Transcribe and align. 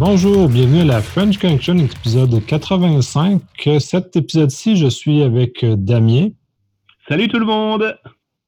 Bonjour, 0.00 0.48
bienvenue 0.48 0.80
à 0.80 0.84
la 0.84 1.02
French 1.02 1.36
Connection, 1.36 1.76
épisode 1.76 2.42
85. 2.46 3.42
Cet 3.80 4.16
épisode-ci, 4.16 4.78
je 4.78 4.86
suis 4.86 5.22
avec 5.22 5.62
Damien. 5.62 6.28
Salut 7.06 7.28
tout 7.28 7.38
le 7.38 7.44
monde! 7.44 7.98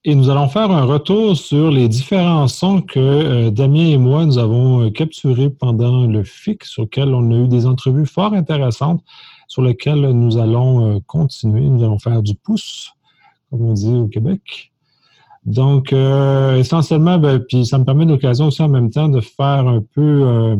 Et 0.06 0.14
nous 0.14 0.30
allons 0.30 0.48
faire 0.48 0.70
un 0.70 0.84
retour 0.84 1.36
sur 1.36 1.70
les 1.70 1.90
différents 1.90 2.48
sons 2.48 2.80
que 2.80 2.98
euh, 2.98 3.50
Damien 3.50 3.84
et 3.84 3.98
moi, 3.98 4.24
nous 4.24 4.38
avons 4.38 4.86
euh, 4.86 4.90
capturés 4.90 5.50
pendant 5.50 6.06
le 6.06 6.24
FIC, 6.24 6.64
sur 6.64 6.84
lequel 6.84 7.12
on 7.12 7.30
a 7.30 7.44
eu 7.44 7.48
des 7.48 7.66
entrevues 7.66 8.06
fort 8.06 8.32
intéressantes, 8.32 9.04
sur 9.46 9.60
lesquelles 9.60 10.08
nous 10.08 10.38
allons 10.38 10.96
euh, 10.96 11.00
continuer. 11.06 11.68
Nous 11.68 11.84
allons 11.84 11.98
faire 11.98 12.22
du 12.22 12.34
pouce, 12.34 12.92
comme 13.50 13.60
on 13.60 13.74
dit 13.74 13.92
au 13.92 14.08
Québec. 14.08 14.72
Donc, 15.44 15.92
essentiellement, 15.92 17.18
ben, 17.18 17.40
puis 17.40 17.66
ça 17.66 17.76
me 17.76 17.84
permet 17.84 18.06
l'occasion 18.06 18.46
aussi 18.46 18.62
en 18.62 18.68
même 18.68 18.88
temps 18.88 19.08
de 19.08 19.20
faire 19.20 19.66
un 19.66 19.82
peu 19.82 20.56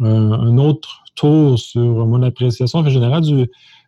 un 0.00 0.58
autre 0.58 1.04
tour 1.14 1.58
sur 1.58 2.06
mon 2.06 2.22
appréciation 2.22 2.86
générale 2.88 3.22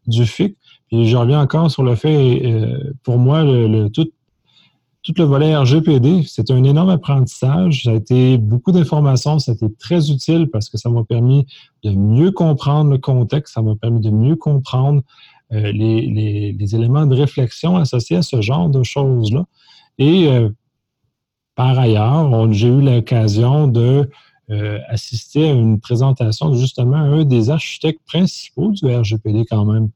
du, 0.06 0.26
FIC. 0.26 0.56
Puis 0.88 1.06
je 1.06 1.16
reviens 1.16 1.40
encore 1.40 1.70
sur 1.70 1.82
le 1.82 1.94
fait, 1.94 2.42
pour 3.02 3.18
moi, 3.18 3.44
le, 3.44 3.88
tout, 3.88 4.10
tout 5.02 5.12
le 5.16 5.24
volet 5.24 5.56
RGPD, 5.56 6.24
c'est 6.26 6.50
un 6.50 6.64
énorme 6.64 6.90
apprentissage. 6.90 7.84
Ça 7.84 7.90
a 7.90 7.94
été 7.94 8.38
beaucoup 8.38 8.72
d'informations, 8.72 9.38
ça 9.38 9.52
a 9.52 9.54
été 9.54 9.66
très 9.78 10.10
utile 10.10 10.48
parce 10.50 10.68
que 10.68 10.78
ça 10.78 10.90
m'a 10.90 11.04
permis 11.04 11.46
de 11.84 11.90
mieux 11.90 12.30
comprendre 12.30 12.90
le 12.90 12.98
contexte, 12.98 13.54
ça 13.54 13.62
m'a 13.62 13.74
permis 13.76 14.00
de 14.00 14.10
mieux 14.10 14.36
comprendre 14.36 15.02
euh, 15.52 15.72
les, 15.72 16.74
éléments 16.74 17.06
de 17.06 17.14
réflexion 17.14 17.76
associés 17.76 18.18
à 18.18 18.22
ce 18.22 18.42
genre 18.42 18.68
de 18.68 18.82
choses-là. 18.82 19.46
Et 19.96 20.28
euh, 20.28 20.50
par 21.54 21.78
ailleurs, 21.78 22.52
j'ai 22.52 22.68
eu 22.68 22.82
l'occasion 22.82 23.66
de 23.66 24.10
euh, 24.50 24.78
assister 24.88 25.48
à 25.48 25.52
une 25.52 25.80
présentation 25.80 26.50
de 26.50 26.56
justement 26.56 26.96
un 26.96 27.24
des 27.24 27.50
architectes 27.50 28.00
principaux 28.06 28.72
du 28.72 28.86
RGPD 28.86 29.44
quand 29.48 29.64
même. 29.64 29.88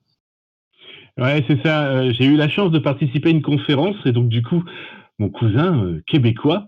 Ouais, 1.19 1.45
c'est 1.47 1.63
ça. 1.63 2.11
J'ai 2.13 2.25
eu 2.25 2.37
la 2.37 2.49
chance 2.49 2.71
de 2.71 2.79
participer 2.79 3.29
à 3.29 3.33
une 3.33 3.43
conférence 3.43 3.97
et 4.05 4.13
donc 4.13 4.29
du 4.29 4.43
coup, 4.43 4.65
mon 5.19 5.29
cousin 5.29 5.85
euh, 5.85 6.03
québécois 6.07 6.67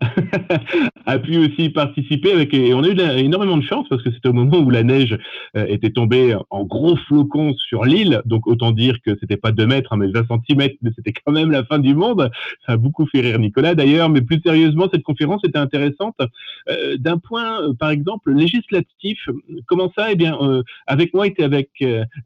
a 1.07 1.19
pu 1.19 1.39
aussi 1.39 1.71
participer 1.71 2.49
et 2.53 2.75
on 2.75 2.83
a 2.83 2.89
eu 2.89 3.01
énormément 3.19 3.57
de 3.57 3.63
chance 3.63 3.87
parce 3.89 4.03
que 4.03 4.13
c'était 4.13 4.29
au 4.29 4.33
moment 4.33 4.59
où 4.59 4.71
la 4.71 4.83
neige 4.83 5.19
euh, 5.57 5.67
était 5.67 5.91
tombée 5.91 6.37
en 6.51 6.65
gros 6.65 6.97
flocons 6.97 7.55
sur 7.55 7.85
l'île. 7.85 8.23
Donc 8.27 8.47
autant 8.47 8.71
dire 8.71 8.99
que 9.05 9.17
c'était 9.19 9.37
pas 9.37 9.51
2 9.51 9.67
mètres 9.67 9.93
hein, 9.93 9.97
mais 9.97 10.09
20 10.09 10.27
cm 10.47 10.71
mais 10.83 10.91
c'était 10.95 11.13
quand 11.13 11.33
même 11.33 11.51
la 11.51 11.65
fin 11.65 11.79
du 11.79 11.95
monde. 11.95 12.31
Ça 12.67 12.73
a 12.73 12.77
beaucoup 12.77 13.07
fait 13.07 13.21
rire 13.21 13.39
Nicolas 13.39 13.75
d'ailleurs. 13.75 14.09
Mais 14.09 14.21
plus 14.21 14.41
sérieusement 14.45 14.89
cette 14.93 15.03
conférence 15.03 15.43
était 15.45 15.59
intéressante 15.59 16.17
euh, 16.69 16.97
d'un 16.99 17.19
point 17.19 17.75
par 17.79 17.91
exemple 17.91 18.33
législatif. 18.33 19.19
Comment 19.67 19.91
ça? 19.97 20.13
Eh 20.13 20.17
bien 20.17 20.39
avec 20.87 21.15
moi 21.15 21.27
était 21.27 21.45
avec 21.45 21.71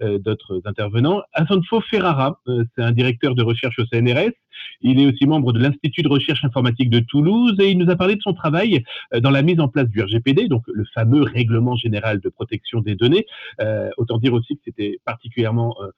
d'autres 0.01 0.61
intervenants 0.65 1.23
Asanfo 1.33 1.81
Ferrara. 1.81 2.41
C'est 2.47 2.83
un 2.83 2.93
directeur 2.93 3.35
de 3.35 3.43
recherche 3.43 3.79
au 3.79 3.87
CNRS 3.87 4.33
il 4.81 5.01
est 5.01 5.07
aussi 5.07 5.27
membre 5.27 5.53
de 5.53 5.59
l'Institut 5.59 6.03
recherche 6.09 6.45
informatique 6.45 6.91
de 6.91 7.01
Toulouse 7.01 7.57
et 7.59 7.71
il 7.71 7.79
nous 7.79 7.91
a 7.91 7.97
parlé 7.97 8.17
de 8.17 8.23
son 8.23 8.33
travail 8.33 8.85
euh, 9.15 9.21
dans 9.21 9.31
la 9.31 9.43
mise 9.43 9.61
en 9.61 9.69
place 9.69 9.89
du 9.89 10.03
RGPD, 10.03 10.49
donc 10.49 10.65
le 10.67 10.85
fameux 10.95 11.23
règlement 11.23 11.77
général 11.77 12.21
de 12.21 12.29
protection 12.29 12.81
des 12.81 12.95
données. 12.95 13.27
Euh, 13.61 13.91
autant 13.97 14.19
dire 14.19 14.33
aussi 14.33 14.57
que 14.57 14.63
c'était 14.65 15.01
particulièrement 15.05 15.77
euh, 15.83 15.91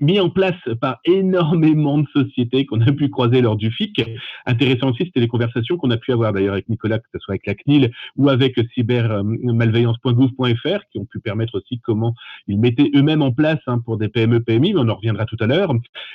mis 0.00 0.20
en 0.20 0.30
place 0.30 0.56
par 0.80 0.98
énormément 1.04 1.98
de 1.98 2.06
sociétés 2.12 2.66
qu'on 2.66 2.80
a 2.80 2.92
pu 2.92 3.10
croiser 3.10 3.40
lors 3.40 3.56
du 3.56 3.70
FIC. 3.70 4.02
Intéressant 4.46 4.90
aussi, 4.90 5.04
c'était 5.04 5.20
les 5.20 5.28
conversations 5.28 5.76
qu'on 5.76 5.90
a 5.90 5.96
pu 5.96 6.12
avoir 6.12 6.32
d'ailleurs 6.32 6.54
avec 6.54 6.68
Nicolas, 6.68 6.98
que 6.98 7.06
ce 7.12 7.20
soit 7.20 7.34
avec 7.34 7.46
la 7.46 7.54
CNIL 7.54 7.92
ou 8.16 8.28
avec 8.28 8.58
cybermalveillance.gouv.fr, 8.74 10.80
qui 10.90 10.98
ont 10.98 11.04
pu 11.04 11.20
permettre 11.20 11.56
aussi 11.56 11.78
comment 11.80 12.14
ils 12.48 12.58
mettaient 12.58 12.90
eux-mêmes 12.94 13.22
en 13.22 13.32
place 13.32 13.60
hein, 13.66 13.80
pour 13.84 13.98
des 13.98 14.08
PME, 14.08 14.40
PMI, 14.40 14.74
mais 14.74 14.80
on 14.80 14.88
en 14.88 14.96
reviendra 14.96 15.26
tout 15.26 15.36
à 15.40 15.46
l'heure. 15.46 15.72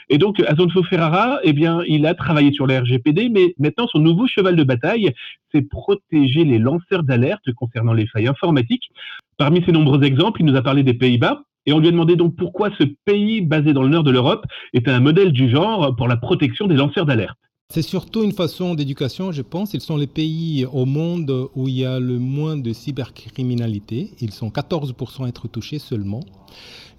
Et 0.10 0.18
donc, 0.18 0.42
Azonfo 0.42 0.84
Ferrara, 0.84 1.40
eh 1.44 1.54
bien, 1.54 1.82
il 1.88 2.06
a 2.06 2.14
travaillé 2.14 2.52
sur 2.52 2.68
le 2.68 2.78
RGPD, 2.78 3.30
mais 3.30 3.54
maintenant, 3.60 3.88
son 3.88 4.00
nouveau 4.00 4.28
cheval 4.28 4.56
de 4.56 4.64
bataille, 4.64 5.14
c'est 5.52 5.62
protéger 5.62 6.44
les 6.44 6.60
lanceurs 6.60 7.04
d'alerte 7.04 7.52
concernant 7.54 7.94
les 7.94 8.08
failles 8.08 8.28
informatiques. 8.28 8.90
Parmi 9.38 9.64
ces 9.66 9.72
nombreux 9.72 10.04
exemples, 10.04 10.42
il 10.42 10.46
nous 10.46 10.56
a 10.56 10.62
parlé 10.62 10.84
des 10.84 10.94
Pays-Bas, 10.94 11.44
et 11.66 11.74
on 11.74 11.80
lui 11.80 11.88
a 11.88 11.92
demandé 11.92 12.16
donc 12.16 12.36
pourquoi 12.36 12.70
ce 12.78 12.84
pays 13.06 13.42
basé 13.42 13.74
dans 13.74 13.84
le 13.84 13.90
nord 13.90 14.04
de 14.04 14.12
l'Europe 14.12 14.46
était 14.74 14.92
un 14.92 15.00
modèle 15.00 15.32
du 15.32 15.50
genre 15.50 15.96
pour 15.96 16.08
la 16.08 16.18
protection 16.18 16.68
des 16.68 16.76
lanceurs 16.76 17.06
d'alerte. 17.06 17.38
C'est 17.74 17.82
surtout 17.82 18.24
une 18.24 18.32
façon 18.32 18.76
d'éducation, 18.76 19.32
je 19.32 19.42
pense. 19.42 19.74
Ils 19.74 19.82
sont 19.82 19.98
les 19.98 20.08
pays 20.08 20.66
au 20.72 20.86
monde 20.86 21.50
où 21.56 21.68
il 21.68 21.80
y 21.80 21.86
a 21.86 22.00
le 22.00 22.20
moins 22.20 22.58
de 22.58 22.72
cybercriminalité. 22.74 24.12
Ils 24.22 24.32
sont 24.32 24.50
14% 24.50 25.26
à 25.26 25.28
être 25.28 25.48
touchés 25.48 25.80
seulement. 25.80 26.22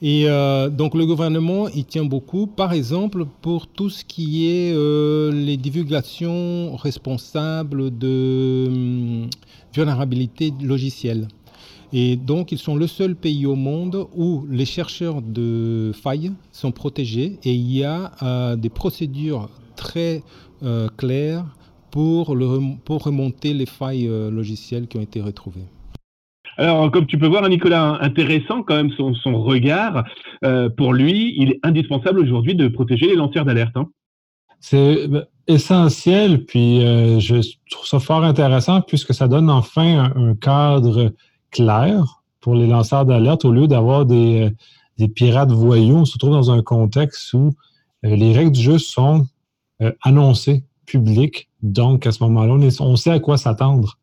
Et 0.02 0.24
euh, 0.26 0.68
donc 0.68 0.94
le 0.94 1.06
gouvernement 1.06 1.68
y 1.68 1.84
tient 1.84 2.04
beaucoup, 2.04 2.46
par 2.46 2.72
exemple 2.72 3.24
pour 3.40 3.68
tout 3.68 3.88
ce 3.88 4.04
qui 4.04 4.48
est 4.48 4.72
euh, 4.74 5.32
les 5.32 5.56
divulgations 5.56 6.76
responsables 6.76 7.96
de 7.96 8.66
hum, 8.66 9.30
vulnérabilité 9.72 10.52
logicielle. 10.60 11.28
Et 11.92 12.16
donc, 12.16 12.52
ils 12.52 12.58
sont 12.58 12.76
le 12.76 12.86
seul 12.86 13.14
pays 13.14 13.46
au 13.46 13.54
monde 13.54 14.06
où 14.14 14.44
les 14.50 14.64
chercheurs 14.64 15.22
de 15.22 15.92
failles 15.94 16.32
sont 16.52 16.72
protégés 16.72 17.38
et 17.44 17.52
il 17.52 17.72
y 17.72 17.84
a 17.84 18.12
euh, 18.22 18.56
des 18.56 18.70
procédures 18.70 19.48
très 19.76 20.22
euh, 20.62 20.88
claires 20.96 21.44
pour, 21.90 22.34
le, 22.34 22.76
pour 22.84 23.04
remonter 23.04 23.54
les 23.54 23.66
failles 23.66 24.08
euh, 24.08 24.30
logicielles 24.30 24.88
qui 24.88 24.96
ont 24.96 25.02
été 25.02 25.20
retrouvées. 25.20 25.66
Alors, 26.58 26.90
comme 26.90 27.06
tu 27.06 27.18
peux 27.18 27.26
voir, 27.26 27.46
Nicolas, 27.48 27.98
intéressant 28.00 28.62
quand 28.62 28.76
même 28.76 28.90
son, 28.96 29.14
son 29.14 29.42
regard. 29.42 30.04
pour 30.78 30.94
lui, 30.94 31.34
il 31.36 31.50
est 31.50 31.60
indispensable 31.62 32.18
aujourd'hui 32.18 32.54
de 32.54 32.66
protéger 32.68 33.08
les 33.08 33.14
lanceurs 33.14 33.44
d'alerte. 33.44 33.76
Hein. 33.76 33.88
C'est 34.58 35.06
essentiel, 35.46 36.46
puis 36.46 36.80
je 36.80 37.46
trouve 37.70 37.86
ça 37.86 38.00
fort 38.00 38.24
intéressant 38.24 38.80
puisque 38.80 39.12
ça 39.12 39.28
donne 39.28 39.50
enfin 39.50 40.10
un 40.16 40.34
cadre 40.34 41.12
clair 41.56 42.22
pour 42.40 42.54
les 42.54 42.66
lanceurs 42.66 43.04
d'alerte 43.04 43.44
au 43.44 43.52
lieu 43.52 43.66
d'avoir 43.66 44.06
des, 44.06 44.50
euh, 45.00 45.08
pirates 45.08 45.50
voyous. 45.50 45.96
On 45.96 46.04
se 46.04 46.18
trouve 46.18 46.30
dans 46.30 46.50
un 46.50 46.62
contexte 46.62 47.32
où 47.32 47.54
euh, 48.04 48.14
les 48.16 48.32
règles 48.32 48.52
du 48.52 48.60
jeu 48.60 48.78
sont 48.78 49.26
euh, 49.82 49.92
annoncées, 50.02 50.64
publiques. 50.86 51.48
Donc, 51.62 52.06
à 52.06 52.12
ce 52.12 52.22
moment-là, 52.24 52.54
on 52.80 52.96
sait 52.96 53.10
à 53.10 53.18
quoi 53.18 53.38
s'attendre. 53.38 53.98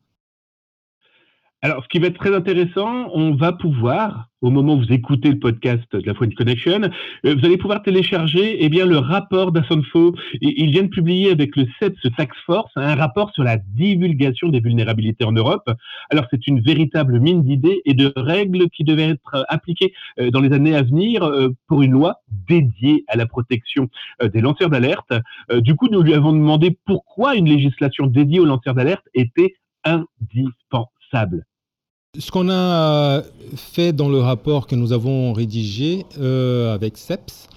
Alors, 1.65 1.81
ce 1.81 1.87
qui 1.87 1.99
va 1.99 2.07
être 2.07 2.19
très 2.19 2.35
intéressant, 2.35 3.09
on 3.13 3.35
va 3.35 3.53
pouvoir, 3.53 4.27
au 4.41 4.49
moment 4.49 4.73
où 4.73 4.79
vous 4.79 4.91
écoutez 4.91 5.29
le 5.29 5.39
podcast 5.39 5.85
de 5.93 6.05
la 6.05 6.13
French 6.13 6.35
Connection, 6.35 6.81
euh, 7.25 7.35
vous 7.35 7.45
allez 7.45 7.55
pouvoir 7.55 7.81
télécharger 7.81 8.57
eh 8.59 8.67
bien, 8.67 8.85
le 8.85 8.97
rapport 8.97 9.53
d'Assonfo. 9.53 10.13
Il 10.41 10.71
vient 10.71 10.83
de 10.83 10.89
publier 10.89 11.31
avec 11.31 11.55
le 11.55 11.65
CEPS 11.79 12.01
Tax 12.17 12.35
Force 12.45 12.73
un 12.75 12.95
rapport 12.95 13.31
sur 13.31 13.45
la 13.45 13.55
divulgation 13.55 14.49
des 14.49 14.59
vulnérabilités 14.59 15.23
en 15.23 15.31
Europe. 15.31 15.71
Alors, 16.09 16.25
c'est 16.31 16.47
une 16.47 16.59
véritable 16.59 17.21
mine 17.21 17.43
d'idées 17.43 17.81
et 17.85 17.93
de 17.93 18.11
règles 18.17 18.69
qui 18.69 18.83
devaient 18.83 19.11
être 19.11 19.45
appliquées 19.47 19.93
euh, 20.19 20.31
dans 20.31 20.41
les 20.41 20.51
années 20.51 20.75
à 20.75 20.81
venir 20.81 21.23
euh, 21.23 21.55
pour 21.69 21.81
une 21.81 21.93
loi 21.93 22.17
dédiée 22.45 23.05
à 23.07 23.15
la 23.15 23.25
protection 23.25 23.87
des 24.21 24.41
lanceurs 24.41 24.69
d'alerte. 24.69 25.13
Du 25.61 25.75
coup, 25.75 25.87
nous 25.89 26.01
lui 26.01 26.13
avons 26.13 26.33
demandé 26.33 26.77
pourquoi 26.85 27.35
une 27.35 27.47
législation 27.47 28.05
dédiée 28.05 28.41
aux 28.41 28.45
lanceurs 28.45 28.73
d'alerte 28.73 29.07
était 29.13 29.55
indispensable. 29.85 31.45
Ce 32.19 32.29
qu'on 32.29 32.47
a 32.51 33.23
fait 33.55 33.91
dans 33.91 34.07
le 34.07 34.19
rapport 34.19 34.67
que 34.67 34.75
nous 34.75 34.93
avons 34.93 35.33
rédigé 35.33 36.05
euh, 36.19 36.71
avec 36.71 36.95
CEPS, 36.95 37.47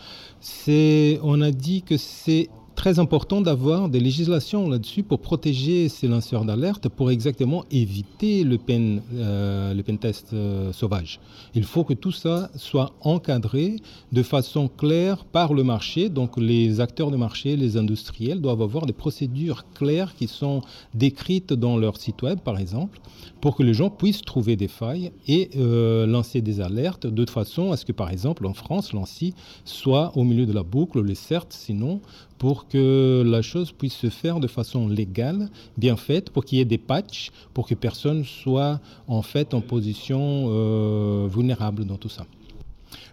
c'est 0.40 1.20
on 1.22 1.42
a 1.42 1.50
dit 1.50 1.82
que 1.82 1.98
c'est 1.98 2.48
très 2.76 2.98
important 3.00 3.40
d'avoir 3.40 3.88
des 3.88 3.98
législations 3.98 4.68
là-dessus 4.68 5.02
pour 5.02 5.18
protéger 5.18 5.88
ces 5.88 6.06
lanceurs 6.06 6.44
d'alerte, 6.44 6.88
pour 6.88 7.10
exactement 7.10 7.64
éviter 7.70 8.44
le 8.44 8.58
pen, 8.58 9.02
euh, 9.14 9.74
le 9.74 9.82
pen 9.82 9.98
test 9.98 10.32
euh, 10.32 10.72
sauvage. 10.72 11.18
Il 11.54 11.64
faut 11.64 11.82
que 11.82 11.94
tout 11.94 12.12
ça 12.12 12.50
soit 12.54 12.92
encadré 13.00 13.76
de 14.12 14.22
façon 14.22 14.68
claire 14.68 15.24
par 15.24 15.54
le 15.54 15.64
marché. 15.64 16.08
Donc 16.10 16.36
les 16.36 16.80
acteurs 16.80 17.10
de 17.10 17.16
marché, 17.16 17.56
les 17.56 17.76
industriels 17.76 18.40
doivent 18.40 18.62
avoir 18.62 18.86
des 18.86 18.92
procédures 18.92 19.64
claires 19.74 20.14
qui 20.14 20.28
sont 20.28 20.60
décrites 20.94 21.54
dans 21.54 21.78
leur 21.78 21.96
site 21.96 22.22
web, 22.22 22.38
par 22.40 22.58
exemple, 22.58 23.00
pour 23.40 23.56
que 23.56 23.62
les 23.62 23.74
gens 23.74 23.90
puissent 23.90 24.22
trouver 24.22 24.56
des 24.56 24.68
failles 24.68 25.12
et 25.26 25.50
euh, 25.56 26.06
lancer 26.06 26.42
des 26.42 26.60
alertes 26.60 27.06
de 27.06 27.30
façon 27.30 27.72
à 27.72 27.76
ce 27.76 27.86
que, 27.86 27.92
par 27.92 28.10
exemple, 28.10 28.46
en 28.46 28.54
France, 28.54 28.92
l'ANSI 28.92 29.34
soit 29.64 30.12
au 30.16 30.24
milieu 30.24 30.44
de 30.44 30.52
la 30.52 30.62
boucle, 30.62 31.02
les 31.02 31.14
certes, 31.14 31.52
sinon 31.52 32.00
pour 32.38 32.68
que 32.68 33.22
la 33.26 33.42
chose 33.42 33.72
puisse 33.72 33.94
se 33.94 34.10
faire 34.10 34.40
de 34.40 34.46
façon 34.46 34.88
légale, 34.88 35.48
bien 35.76 35.96
faite, 35.96 36.30
pour 36.30 36.44
qu'il 36.44 36.58
y 36.58 36.60
ait 36.60 36.66
des 36.66 36.78
patchs, 36.78 37.30
pour 37.54 37.66
que 37.66 37.74
personne 37.74 38.24
soit 38.24 38.80
en 39.08 39.22
fait 39.22 39.54
en 39.54 39.60
position 39.60 40.46
euh, 40.48 41.28
vulnérable 41.30 41.84
dans 41.84 41.96
tout 41.96 42.08
ça. 42.08 42.26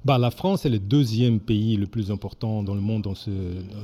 Bah, 0.06 0.18
La 0.18 0.32
France 0.32 0.66
est 0.66 0.70
le 0.70 0.80
deuxième 0.80 1.40
pays 1.40 1.78
le 1.78 1.88
plus 1.88 2.12
important 2.12 2.64
dans 2.64 2.76
le 2.76 2.82
monde 2.82 3.04
dans 3.04 3.16
ce, 3.16 3.32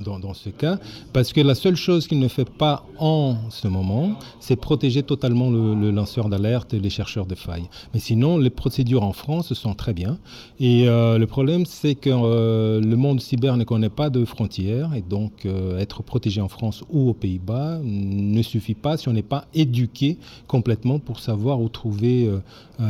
dans, 0.03 0.19
dans 0.19 0.33
ce 0.33 0.49
cas, 0.49 0.79
parce 1.13 1.33
que 1.33 1.41
la 1.41 1.55
seule 1.55 1.75
chose 1.75 2.07
qu'il 2.07 2.19
ne 2.19 2.27
fait 2.27 2.49
pas 2.49 2.85
en 2.97 3.37
ce 3.49 3.67
moment, 3.67 4.11
c'est 4.39 4.55
protéger 4.55 5.03
totalement 5.03 5.49
le, 5.49 5.91
lanceur 5.91 6.29
d'alerte 6.29 6.73
et 6.73 6.79
les 6.79 6.89
chercheurs 6.89 7.25
de 7.25 7.35
failles. 7.35 7.67
Mais 7.93 7.99
sinon, 7.99 8.37
les 8.37 8.49
procédures 8.49 9.03
en 9.03 9.13
France 9.13 9.53
sont 9.53 9.73
très 9.73 9.93
bien. 9.93 10.17
Et 10.59 10.87
euh, 10.87 11.17
le 11.17 11.27
problème, 11.27 11.65
c'est 11.65 11.95
que 11.95 12.09
euh, 12.11 12.81
le 12.81 12.95
monde 12.95 13.21
cyber 13.21 13.57
ne 13.57 13.63
connaît 13.63 13.89
pas 13.89 14.09
de 14.09 14.25
frontières, 14.25 14.93
et 14.93 15.01
donc 15.01 15.45
euh, 15.45 15.79
être 15.79 16.03
protégé 16.03 16.41
en 16.41 16.47
France 16.47 16.83
ou 16.89 17.09
aux 17.09 17.13
Pays-Bas 17.13 17.79
ne 17.83 18.41
suffit 18.41 18.75
pas 18.75 18.97
si 18.97 19.09
on 19.09 19.13
n'est 19.13 19.21
pas 19.21 19.45
éduqué 19.53 20.17
complètement 20.47 20.99
pour 20.99 21.19
savoir 21.19 21.61
où 21.61 21.69
trouver 21.69 22.29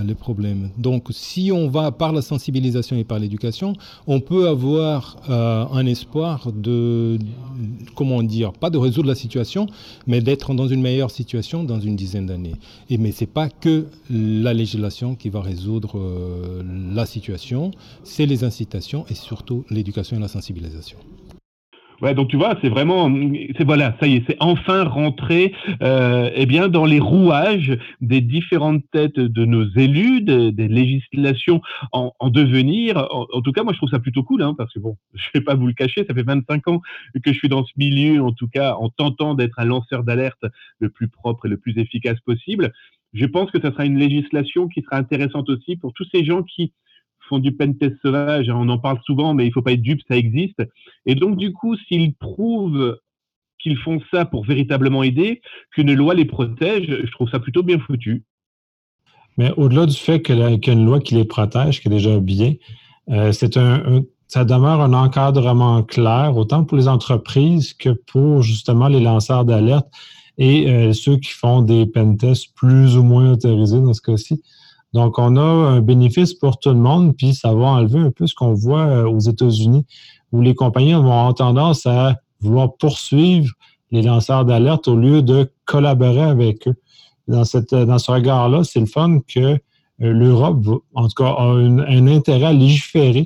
les 0.05 0.15
problèmes. 0.15 0.69
Donc, 0.77 1.07
si 1.11 1.51
on 1.51 1.67
va 1.67 1.91
par 1.91 2.11
la 2.11 2.21
sensibilisation 2.21 2.95
et 2.95 3.03
par 3.03 3.18
l'éducation, 3.19 3.73
on 4.07 4.19
peut 4.19 4.47
avoir 4.47 5.17
euh, 5.29 5.65
un 5.71 5.85
espoir 5.85 6.51
de, 6.51 7.17
comment 7.95 8.23
dire, 8.23 8.53
pas 8.53 8.69
de 8.69 8.77
résoudre 8.77 9.07
la 9.07 9.15
situation, 9.15 9.67
mais 10.07 10.21
d'être 10.21 10.53
dans 10.53 10.67
une 10.67 10.81
meilleure 10.81 11.11
situation 11.11 11.63
dans 11.63 11.79
une 11.79 11.95
dizaine 11.95 12.25
d'années. 12.25 12.55
Et 12.89 12.97
mais 12.97 13.11
c'est 13.11 13.25
pas 13.25 13.49
que 13.49 13.87
la 14.09 14.53
législation 14.53 15.15
qui 15.15 15.29
va 15.29 15.41
résoudre 15.41 15.97
euh, 15.97 16.63
la 16.93 17.05
situation, 17.05 17.71
c'est 18.03 18.25
les 18.25 18.43
incitations 18.43 19.05
et 19.09 19.15
surtout 19.15 19.65
l'éducation 19.69 20.17
et 20.17 20.19
la 20.19 20.27
sensibilisation. 20.27 20.97
Ouais, 22.01 22.13
donc 22.13 22.29
tu 22.29 22.37
vois, 22.37 22.57
c'est 22.61 22.69
vraiment, 22.69 23.11
c'est 23.57 23.65
voilà, 23.65 23.95
ça 23.99 24.07
y 24.07 24.15
est, 24.15 24.23
c'est 24.25 24.37
enfin 24.39 24.85
rentré, 24.85 25.53
euh, 25.81 26.29
eh 26.33 26.45
bien, 26.45 26.69
dans 26.69 26.85
les 26.85 26.99
rouages 26.99 27.77
des 27.99 28.21
différentes 28.21 28.83
têtes 28.91 29.19
de 29.19 29.45
nos 29.45 29.67
élus, 29.75 30.21
des 30.21 30.67
législations 30.67 31.61
en, 31.91 32.13
en 32.19 32.29
devenir. 32.29 33.05
En, 33.11 33.41
tout 33.41 33.51
cas, 33.51 33.63
moi, 33.63 33.73
je 33.73 33.79
trouve 33.79 33.89
ça 33.89 33.99
plutôt 33.99 34.23
cool, 34.23 34.43
hein, 34.43 34.55
parce 34.57 34.73
que 34.73 34.79
bon, 34.79 34.95
je 35.13 35.27
vais 35.33 35.41
pas 35.41 35.55
vous 35.55 35.67
le 35.67 35.73
cacher, 35.73 36.05
ça 36.07 36.13
fait 36.13 36.23
25 36.23 36.67
ans 36.69 36.81
que 37.23 37.33
je 37.33 37.37
suis 37.37 37.49
dans 37.49 37.65
ce 37.65 37.73
milieu, 37.75 38.21
en 38.21 38.31
tout 38.31 38.47
cas, 38.47 38.75
en 38.75 38.89
tentant 38.89 39.33
d'être 39.35 39.59
un 39.59 39.65
lanceur 39.65 40.03
d'alerte 40.03 40.45
le 40.79 40.89
plus 40.89 41.09
propre 41.09 41.47
et 41.47 41.49
le 41.49 41.57
plus 41.57 41.77
efficace 41.77 42.19
possible. 42.21 42.71
Je 43.13 43.25
pense 43.25 43.51
que 43.51 43.59
ça 43.59 43.71
sera 43.71 43.85
une 43.85 43.97
législation 43.97 44.67
qui 44.67 44.81
sera 44.83 44.97
intéressante 44.97 45.49
aussi 45.49 45.75
pour 45.75 45.93
tous 45.93 46.07
ces 46.13 46.23
gens 46.23 46.43
qui 46.43 46.71
font 47.29 47.39
du 47.39 47.53
pentest 47.53 47.95
sauvage, 48.01 48.49
hein, 48.49 48.57
on 48.57 48.67
en 48.69 48.79
parle 48.79 48.99
souvent, 49.05 49.33
mais 49.33 49.45
il 49.45 49.53
faut 49.53 49.61
pas 49.61 49.71
être 49.71 49.81
dupe, 49.81 50.01
ça 50.07 50.17
existe. 50.17 50.61
Et 51.05 51.15
donc, 51.15 51.37
du 51.37 51.53
coup, 51.53 51.75
s'ils 51.87 52.13
prouvent 52.15 52.99
qu'ils 53.59 53.77
font 53.77 54.01
ça 54.11 54.25
pour 54.25 54.45
véritablement 54.45 55.03
aider, 55.03 55.41
qu'une 55.71 55.93
loi 55.93 56.13
les 56.13 56.25
protège, 56.25 56.87
je 56.87 57.11
trouve 57.11 57.29
ça 57.29 57.39
plutôt 57.39 57.63
bien 57.63 57.79
foutu. 57.79 58.23
Mais 59.37 59.51
au-delà 59.57 59.85
du 59.85 59.95
fait 59.95 60.21
qu'il 60.21 60.37
y 60.37 60.43
a 60.43 60.73
une 60.73 60.85
loi 60.85 60.99
qui 60.99 61.15
les 61.15 61.25
protège, 61.25 61.81
qui 61.81 61.87
est 61.87 61.91
déjà 61.91 62.19
bien, 62.19 62.55
euh, 63.09 63.31
ça 63.31 64.45
demeure 64.45 64.81
un 64.81 64.93
encadrement 64.93 65.83
clair, 65.83 66.35
autant 66.35 66.63
pour 66.63 66.77
les 66.77 66.87
entreprises 66.87 67.73
que 67.73 67.89
pour 67.89 68.41
justement 68.41 68.87
les 68.87 68.99
lanceurs 68.99 69.45
d'alerte 69.45 69.87
et 70.37 70.69
euh, 70.69 70.93
ceux 70.93 71.17
qui 71.17 71.31
font 71.31 71.61
des 71.61 71.85
pentests 71.85 72.53
plus 72.55 72.97
ou 72.97 73.03
moins 73.03 73.33
autorisés 73.33 73.81
dans 73.81 73.93
ce 73.93 74.01
cas-ci. 74.01 74.41
Donc, 74.93 75.19
on 75.19 75.35
a 75.37 75.41
un 75.41 75.81
bénéfice 75.81 76.33
pour 76.33 76.59
tout 76.59 76.69
le 76.69 76.75
monde, 76.75 77.15
puis 77.15 77.35
ça 77.35 77.53
va 77.53 77.65
enlever 77.65 77.99
un 77.99 78.11
peu 78.11 78.25
ce 78.27 78.33
qu'on 78.33 78.53
voit 78.53 78.85
euh, 78.87 79.09
aux 79.09 79.19
États-Unis, 79.19 79.85
où 80.31 80.41
les 80.41 80.55
compagnies 80.55 80.93
vont 80.93 81.31
tendance 81.33 81.85
à 81.85 82.15
vouloir 82.41 82.75
poursuivre 82.75 83.51
les 83.91 84.01
lanceurs 84.01 84.45
d'alerte 84.45 84.87
au 84.87 84.95
lieu 84.95 85.21
de 85.21 85.51
collaborer 85.65 86.21
avec 86.21 86.67
eux. 86.67 86.75
Dans, 87.27 87.43
dans 87.43 87.99
ce 87.99 88.11
regard-là, 88.11 88.63
c'est 88.63 88.79
le 88.79 88.85
fun 88.85 89.19
que 89.27 89.39
euh, 89.39 89.57
l'Europe, 89.99 90.65
en 90.95 91.07
tout 91.07 91.23
cas, 91.23 91.29
a 91.29 91.43
un 91.43 92.07
intérêt 92.07 92.45
à 92.45 92.53
légiférer 92.53 93.25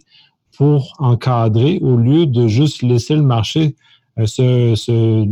pour 0.57 0.93
encadrer 0.99 1.79
au 1.81 1.95
lieu 1.95 2.25
de 2.25 2.47
juste 2.47 2.81
laisser 2.83 3.15
le 3.15 3.23
marché 3.23 3.75
euh, 4.19 4.25
se 4.25 5.27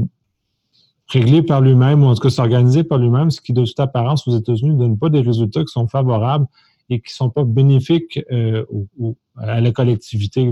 réglé 1.11 1.41
par 1.41 1.61
lui-même, 1.61 2.03
ou 2.03 2.07
en 2.07 2.15
tout 2.15 2.21
cas 2.21 2.29
s'organiser 2.29 2.83
par 2.83 2.97
lui-même, 2.97 3.31
ce 3.31 3.41
qui, 3.41 3.53
de 3.53 3.65
toute 3.65 3.79
apparence, 3.79 4.27
aux 4.27 4.37
États-Unis, 4.37 4.75
ne 4.75 4.79
donne 4.79 4.97
pas 4.97 5.09
des 5.09 5.21
résultats 5.21 5.61
qui 5.61 5.71
sont 5.71 5.87
favorables 5.87 6.45
et 6.89 6.99
qui 6.99 7.11
ne 7.11 7.15
sont 7.15 7.29
pas 7.29 7.43
bénéfiques 7.43 8.19
euh, 8.31 8.65
à 9.37 9.61
la 9.61 9.71
collectivité. 9.71 10.51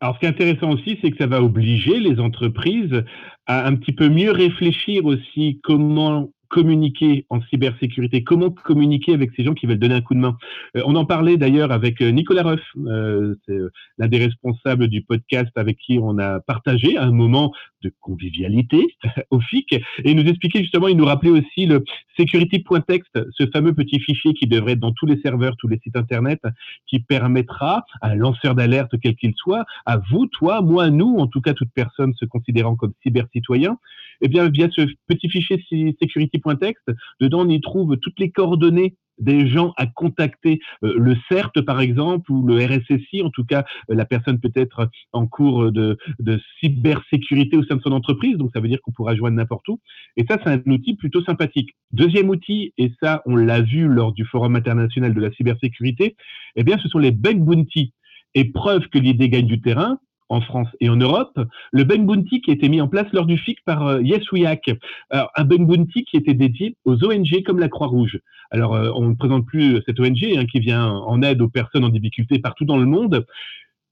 Alors, 0.00 0.14
ce 0.14 0.20
qui 0.20 0.26
est 0.26 0.28
intéressant 0.28 0.70
aussi, 0.70 0.98
c'est 1.00 1.10
que 1.10 1.16
ça 1.18 1.26
va 1.26 1.42
obliger 1.42 1.98
les 2.00 2.20
entreprises 2.20 3.04
à 3.46 3.66
un 3.66 3.74
petit 3.76 3.92
peu 3.92 4.08
mieux 4.08 4.30
réfléchir 4.30 5.06
aussi 5.06 5.60
comment 5.62 6.30
communiquer 6.56 7.26
en 7.28 7.42
cybersécurité, 7.50 8.24
comment 8.24 8.48
communiquer 8.48 9.12
avec 9.12 9.30
ces 9.36 9.44
gens 9.44 9.52
qui 9.52 9.66
veulent 9.66 9.78
donner 9.78 9.96
un 9.96 10.00
coup 10.00 10.14
de 10.14 10.20
main. 10.20 10.38
Euh, 10.74 10.82
on 10.86 10.96
en 10.96 11.04
parlait 11.04 11.36
d'ailleurs 11.36 11.70
avec 11.70 12.00
euh, 12.00 12.08
Nicolas 12.08 12.44
Ruff, 12.44 12.62
euh, 12.78 13.34
c'est 13.44 13.58
l'un 13.98 14.08
des 14.08 14.16
responsables 14.16 14.88
du 14.88 15.02
podcast 15.02 15.50
avec 15.54 15.76
qui 15.76 15.98
on 16.00 16.18
a 16.18 16.40
partagé 16.40 16.96
un 16.96 17.12
moment 17.12 17.52
de 17.82 17.92
convivialité 18.00 18.86
au 19.30 19.38
FIC, 19.38 19.74
et 19.74 19.82
il 20.06 20.16
nous 20.16 20.26
expliquait 20.26 20.60
justement, 20.60 20.88
il 20.88 20.96
nous 20.96 21.04
rappelait 21.04 21.28
aussi 21.28 21.66
le 21.66 21.84
security.text, 22.16 23.18
ce 23.32 23.46
fameux 23.52 23.74
petit 23.74 24.00
fichier 24.00 24.32
qui 24.32 24.46
devrait 24.46 24.72
être 24.72 24.80
dans 24.80 24.92
tous 24.92 25.04
les 25.04 25.20
serveurs, 25.20 25.56
tous 25.58 25.68
les 25.68 25.78
sites 25.80 25.98
internet, 25.98 26.40
qui 26.86 27.00
permettra 27.00 27.84
à 28.00 28.12
un 28.12 28.14
lanceur 28.14 28.54
d'alerte, 28.54 28.92
quel 29.02 29.14
qu'il 29.16 29.34
soit, 29.36 29.66
à 29.84 29.98
vous, 30.10 30.24
toi, 30.26 30.62
moi, 30.62 30.88
nous, 30.88 31.18
en 31.18 31.26
tout 31.26 31.42
cas 31.42 31.52
toute 31.52 31.70
personne 31.74 32.14
se 32.14 32.24
considérant 32.24 32.76
comme 32.76 32.94
cybercitoyen, 33.02 33.76
eh 34.20 34.28
bien, 34.28 34.48
via 34.48 34.68
ce 34.70 34.82
petit 35.06 35.28
fichier 35.28 35.62
security.text, 36.00 36.90
dedans, 37.20 37.40
on 37.40 37.48
y 37.48 37.60
trouve 37.60 37.96
toutes 37.98 38.18
les 38.18 38.30
coordonnées 38.30 38.96
des 39.18 39.48
gens 39.48 39.72
à 39.76 39.86
contacter, 39.86 40.60
euh, 40.84 40.94
le 40.98 41.16
CERT 41.28 41.64
par 41.64 41.80
exemple, 41.80 42.30
ou 42.30 42.46
le 42.46 42.56
RSSI, 42.64 43.22
en 43.22 43.30
tout 43.30 43.44
cas 43.44 43.64
euh, 43.90 43.94
la 43.94 44.04
personne 44.04 44.38
peut 44.38 44.52
être 44.54 44.90
en 45.12 45.26
cours 45.26 45.72
de, 45.72 45.96
de, 46.18 46.40
cybersécurité 46.60 47.56
au 47.56 47.64
sein 47.64 47.76
de 47.76 47.80
son 47.80 47.92
entreprise, 47.92 48.36
donc 48.36 48.50
ça 48.52 48.60
veut 48.60 48.68
dire 48.68 48.80
qu'on 48.82 48.92
pourra 48.92 49.14
joindre 49.14 49.36
n'importe 49.36 49.68
où. 49.68 49.80
Et 50.16 50.24
ça, 50.28 50.38
c'est 50.42 50.50
un 50.50 50.62
outil 50.70 50.96
plutôt 50.96 51.22
sympathique. 51.22 51.70
Deuxième 51.92 52.28
outil, 52.28 52.72
et 52.78 52.92
ça, 53.02 53.22
on 53.26 53.36
l'a 53.36 53.62
vu 53.62 53.86
lors 53.88 54.12
du 54.12 54.24
Forum 54.24 54.56
international 54.56 55.14
de 55.14 55.20
la 55.20 55.30
cybersécurité, 55.32 56.16
eh 56.56 56.64
bien, 56.64 56.78
ce 56.78 56.88
sont 56.88 56.98
les 56.98 57.12
bug 57.12 57.38
bounty. 57.38 57.92
Et 58.34 58.44
preuve 58.44 58.88
que 58.88 58.98
l'idée 58.98 59.30
gagne 59.30 59.46
du 59.46 59.62
terrain, 59.62 59.98
en 60.28 60.40
France 60.40 60.68
et 60.80 60.88
en 60.88 60.96
Europe, 60.96 61.38
le 61.72 61.84
bug 61.84 62.04
bounty 62.04 62.40
qui 62.40 62.50
a 62.50 62.54
été 62.54 62.68
mis 62.68 62.80
en 62.80 62.88
place 62.88 63.06
lors 63.12 63.26
du 63.26 63.38
FIC 63.38 63.58
par 63.64 63.86
euh, 63.86 64.02
Yes 64.02 64.30
We 64.32 64.44
Hack. 64.44 64.70
un 65.10 65.44
bug 65.44 65.66
bounty 65.66 66.04
qui 66.04 66.16
était 66.16 66.34
dédié 66.34 66.76
aux 66.84 67.04
ONG 67.04 67.42
comme 67.44 67.58
la 67.58 67.68
Croix-Rouge. 67.68 68.20
Alors, 68.50 68.74
euh, 68.74 68.90
on 68.94 69.08
ne 69.08 69.14
présente 69.14 69.46
plus 69.46 69.80
cette 69.86 70.00
ONG 70.00 70.24
hein, 70.36 70.46
qui 70.46 70.60
vient 70.60 70.86
en 70.88 71.22
aide 71.22 71.42
aux 71.42 71.48
personnes 71.48 71.84
en 71.84 71.88
difficulté 71.88 72.38
partout 72.38 72.64
dans 72.64 72.76
le 72.76 72.86
monde. 72.86 73.26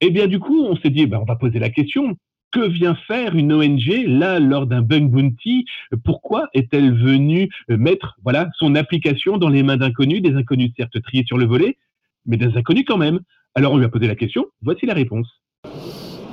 Eh 0.01 0.11
bien, 0.11 0.27
du 0.27 0.39
coup, 0.39 0.65
on 0.65 0.77
s'est 0.77 0.91
dit, 0.91 1.07
ben, 1.07 1.19
on 1.19 1.25
va 1.25 1.37
poser 1.37 1.59
la 1.59 1.71
question. 1.71 2.17
Que 2.53 2.69
vient 2.69 2.95
faire 3.09 3.35
une 3.35 3.53
ONG 3.53 4.05
là 4.07 4.39
lors 4.39 4.67
d'un 4.67 4.81
bug 4.81 5.11
bounty? 5.11 5.65
Pourquoi 6.05 6.49
est-elle 6.55 6.95
venue 6.95 7.51
mettre 7.69 8.17
voilà 8.23 8.49
son 8.59 8.77
application 8.77 9.39
dans 9.39 9.49
les 9.49 9.65
mains 9.65 9.77
d'inconnus, 9.77 10.23
des 10.23 10.37
inconnus 10.37 10.71
certes 10.77 11.03
triés 11.03 11.25
sur 11.27 11.37
le 11.37 11.47
volet, 11.47 11.79
mais 12.27 12.37
des 12.37 12.57
inconnus 12.57 12.85
quand 12.87 12.97
même? 12.97 13.19
Alors 13.57 13.73
on 13.73 13.77
lui 13.77 13.85
a 13.85 13.89
posé 13.89 14.07
la 14.07 14.15
question. 14.15 14.47
Voici 14.63 14.87
la 14.87 14.95
réponse. 14.95 15.27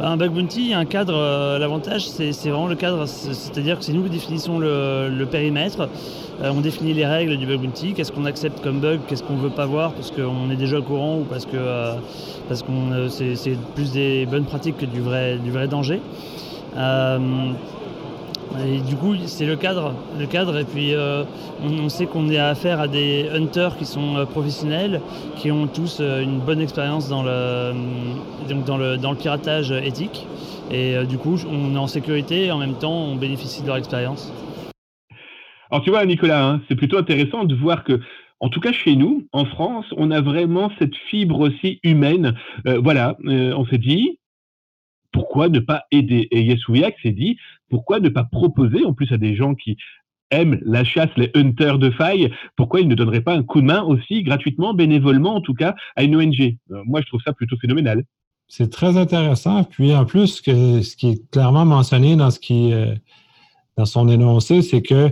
Un 0.04 0.18
bug 0.18 0.32
bounty, 0.32 0.74
un 0.74 0.86
cadre, 0.86 1.14
euh, 1.16 1.60
l'avantage 1.60 2.08
c'est 2.10 2.32
vraiment 2.50 2.66
le 2.66 2.74
cadre, 2.74 3.06
c'est-à-dire 3.06 3.78
que 3.78 3.86
c'est 3.86 3.94
nous 3.94 4.02
qui 4.02 4.10
définissons 4.10 4.58
le, 4.58 5.26
périmètre, 5.30 5.90
euh, 6.42 6.52
on 6.52 6.62
définit 6.62 6.94
les 6.94 7.06
règles 7.06 7.38
du 7.38 7.46
bug 7.46 7.60
bounty, 7.60 7.94
qu'est-ce 7.94 8.12
qu'on 8.12 8.26
accepte 8.26 8.64
comme 8.64 8.80
bug, 8.80 9.02
qu'est-ce 9.08 9.22
qu'on 9.22 9.36
ne 9.36 9.42
veut 9.42 9.52
pas 9.52 9.68
voir 9.68 9.94
parce 9.94 10.10
qu'on 10.10 10.50
est 10.50 10.56
déjà 10.56 10.80
au 10.80 10.82
courant 10.82 11.20
ou 11.20 11.24
parce 11.26 11.46
que 11.46 11.56
euh, 11.56 13.10
c'est 13.10 13.58
plus 13.76 13.92
des 13.92 14.26
bonnes 14.26 14.46
pratiques 14.46 14.78
que 14.78 14.88
du 14.88 15.02
vrai 15.02 15.68
danger. 15.70 16.02
Et 18.60 18.82
du 18.82 18.96
coup, 18.96 19.16
c'est 19.26 19.46
le 19.46 19.56
cadre, 19.56 19.96
le 20.20 20.26
cadre. 20.26 20.58
Et 20.58 20.66
puis, 20.66 20.94
euh, 20.94 21.24
on, 21.64 21.90
sait 21.90 22.06
qu'on 22.06 22.30
est 22.30 22.38
à 22.38 22.50
affaire 22.50 22.80
à 22.80 22.88
des 22.88 23.30
hunters 23.34 23.78
qui 23.78 23.86
sont 23.86 24.18
euh, 24.18 24.26
professionnels, 24.26 25.02
qui 25.38 25.52
ont 25.52 25.68
tous 25.68 26.00
euh, 26.00 26.22
une 26.22 26.40
bonne 26.40 26.60
expérience 26.60 27.08
dans 27.08 27.24
le, 27.24 27.74
donc 28.50 28.66
dans 28.66 28.78
le, 28.78 28.98
dans 28.98 29.12
le 29.12 29.18
piratage 29.18 29.72
éthique. 29.72 30.28
Et 30.70 31.06
du 31.06 31.18
coup, 31.18 31.38
on 31.50 31.76
est 31.76 31.78
en 31.78 31.88
sécurité 31.88 32.46
et 32.46 32.52
en 32.52 32.58
même 32.58 32.76
temps, 32.76 32.94
on 32.94 33.18
bénéficie 33.18 33.62
de 33.62 33.68
leur 33.68 33.76
expérience. 33.76 34.32
Alors, 35.70 35.84
tu 35.84 35.90
vois, 35.90 36.06
Nicolas, 36.06 36.46
hein, 36.46 36.62
c'est 36.70 36.76
plutôt 36.76 36.98
intéressant 36.98 37.44
de 37.44 37.56
voir 37.56 37.84
que 37.84 38.00
en 38.40 38.50
tout 38.50 38.62
cas, 38.62 38.72
chez 38.72 38.96
nous, 38.96 39.28
en 39.34 39.46
France, 39.46 39.86
on 39.98 40.12
a 40.12 40.22
vraiment 40.22 40.72
cette 40.80 40.96
fibre 41.10 41.42
aussi 41.42 41.80
humaine. 41.84 42.34
voilà, 42.66 43.16
on 43.24 43.66
s'est 43.66 43.78
dit, 43.78 44.18
pourquoi 45.12 45.50
ne 45.50 45.60
pas 45.60 45.84
aider? 45.92 46.28
Et 46.32 46.42
Yesouiak 46.42 46.96
s'est 47.04 47.12
dit, 47.12 47.38
pourquoi 47.72 48.00
ne 48.00 48.10
pas 48.10 48.26
proposer, 48.26 48.86
en 48.86 48.94
plus 48.94 49.12
à 49.12 49.18
des 49.18 49.36
gens 49.36 49.56
qui 49.56 49.78
aiment 50.30 50.60
la 50.64 50.84
chasse, 50.84 51.10
les 51.18 51.32
hunters 51.36 51.80
de 51.80 51.90
failles, 51.90 52.32
pourquoi 52.56 52.82
ils 52.82 52.88
ne 52.88 52.96
donneraient 52.96 53.22
pas 53.22 53.34
un 53.34 53.44
coup 53.44 53.62
de 53.62 53.66
main 53.66 53.82
aussi, 53.82 54.24
gratuitement, 54.24 54.74
bénévolement 54.74 55.36
en 55.36 55.42
tout 55.42 55.54
cas, 55.54 55.76
à 55.96 56.04
une 56.04 56.16
ONG 56.16 56.58
euh, 56.72 56.84
Moi, 56.86 57.02
je 57.02 57.08
trouve 57.08 57.22
ça 57.26 57.34
plutôt 57.34 57.58
phénoménal. 57.58 58.04
C'est 58.48 58.70
très 58.70 58.98
intéressant. 58.98 59.64
Puis 59.64 59.96
en 59.96 60.06
plus, 60.06 60.42
ce 60.44 60.96
qui 60.96 61.10
est 61.10 61.32
clairement 61.32 61.66
mentionné 61.66 62.16
dans, 62.16 62.32
ce 62.32 62.40
qui, 62.40 62.74
euh, 62.74 62.94
dans 63.78 63.86
son 63.86 64.10
énoncé, 64.10 64.62
c'est 64.62 64.82
que 64.82 65.10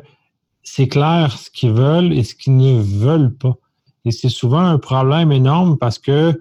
c'est 0.63 0.89
clair 0.89 1.31
ce 1.37 1.49
qu'ils 1.49 1.71
veulent 1.71 2.13
et 2.13 2.23
ce 2.23 2.35
qu'ils 2.35 2.57
ne 2.57 2.81
veulent 2.81 3.33
pas. 3.33 3.55
Et 4.05 4.11
c'est 4.11 4.29
souvent 4.29 4.59
un 4.59 4.77
problème 4.77 5.31
énorme 5.31 5.77
parce 5.77 5.99
que 5.99 6.39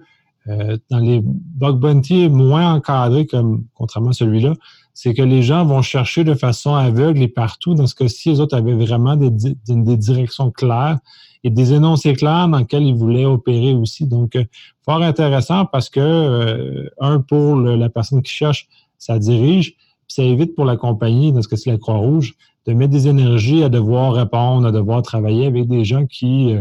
euh, 0.49 0.77
dans 0.89 0.99
les 0.99 1.21
bug 1.23 1.77
bounty 1.77 2.27
moins 2.29 2.73
encadrés, 2.73 3.27
comme 3.27 3.65
contrairement 3.75 4.09
à 4.09 4.13
celui-là, 4.13 4.53
c'est 4.93 5.13
que 5.13 5.21
les 5.21 5.43
gens 5.43 5.63
vont 5.65 5.81
chercher 5.81 6.23
de 6.23 6.33
façon 6.33 6.73
aveugle 6.73 7.21
et 7.21 7.27
partout. 7.27 7.75
Dans 7.75 7.87
ce 7.87 7.93
cas-ci, 7.93 8.29
les 8.29 8.39
autres 8.39 8.57
avaient 8.57 8.73
vraiment 8.73 9.15
des, 9.15 9.29
directions 9.29 10.49
claires 10.49 10.97
et 11.43 11.49
des 11.49 11.73
énoncés 11.73 12.13
clairs 12.13 12.47
dans 12.47 12.57
lesquels 12.57 12.83
ils 12.83 12.95
voulaient 12.95 13.25
opérer 13.25 13.73
aussi. 13.73 14.07
Donc, 14.07 14.35
euh, 14.35 14.43
fort 14.83 15.03
intéressant 15.03 15.65
parce 15.65 15.89
que, 15.89 15.99
euh, 15.99 16.89
un, 16.99 17.19
pour 17.19 17.55
la 17.55 17.89
personne 17.89 18.21
qui 18.21 18.33
cherche, 18.33 18.67
ça 18.97 19.19
dirige, 19.19 19.75
puis 20.07 20.15
ça 20.15 20.23
évite 20.23 20.55
pour 20.55 20.65
la 20.65 20.77
compagnie, 20.77 21.31
dans 21.31 21.41
ce 21.41 21.47
cas-ci 21.47 21.69
la 21.69 21.77
Croix-Rouge, 21.77 22.33
de 22.65 22.73
mettre 22.73 22.91
des 22.91 23.07
énergies 23.07 23.63
à 23.63 23.69
devoir 23.69 24.13
répondre, 24.13 24.67
à 24.67 24.71
devoir 24.71 25.01
travailler 25.03 25.45
avec 25.45 25.67
des 25.67 25.85
gens 25.85 26.05
qui 26.07 26.55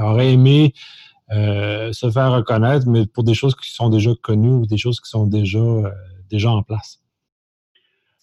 auraient 0.00 0.32
aimé 0.32 0.72
euh, 1.32 1.92
se 1.92 2.10
faire 2.10 2.32
reconnaître, 2.32 2.88
mais 2.88 3.06
pour 3.06 3.24
des 3.24 3.34
choses 3.34 3.54
qui 3.54 3.72
sont 3.72 3.88
déjà 3.88 4.10
connues 4.22 4.62
ou 4.62 4.66
des 4.66 4.78
choses 4.78 5.00
qui 5.00 5.08
sont 5.08 5.26
déjà, 5.26 5.58
euh, 5.58 5.90
déjà 6.30 6.50
en 6.50 6.62
place. 6.62 7.00